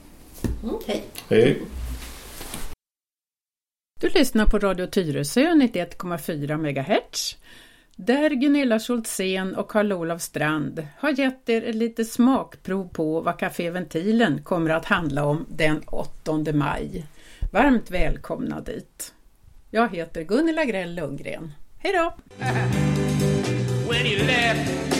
Mm, 0.63 0.77
hej. 0.87 1.05
Hej. 1.29 1.63
Du 4.01 4.09
lyssnar 4.09 4.47
på 4.47 4.59
Radio 4.59 4.87
Tyresö 4.87 5.41
91,4 5.41 6.57
MHz 6.57 7.37
där 7.97 8.31
Gunilla 8.31 8.79
Schultzén 8.79 9.55
och 9.55 9.71
Karl-Olof 9.71 10.23
Strand 10.23 10.87
har 10.99 11.11
gett 11.11 11.49
er 11.49 11.63
ett 11.63 11.75
litet 11.75 12.11
smakprov 12.11 12.89
på 12.89 13.21
vad 13.21 13.39
Café 13.39 13.71
Ventilen 13.71 14.43
kommer 14.43 14.71
att 14.71 14.85
handla 14.85 15.25
om 15.25 15.47
den 15.49 15.83
8 15.87 16.33
maj. 16.53 17.07
Varmt 17.53 17.91
välkomna 17.91 18.61
dit! 18.61 19.15
Jag 19.71 19.97
heter 19.97 20.23
Gunilla 20.23 20.65
Grell 20.65 20.95
Lundgren. 20.95 21.53
Hej 21.79 21.93
då! 21.93 22.15
when 23.91 24.07
he 24.07 24.17
left 24.17 25.00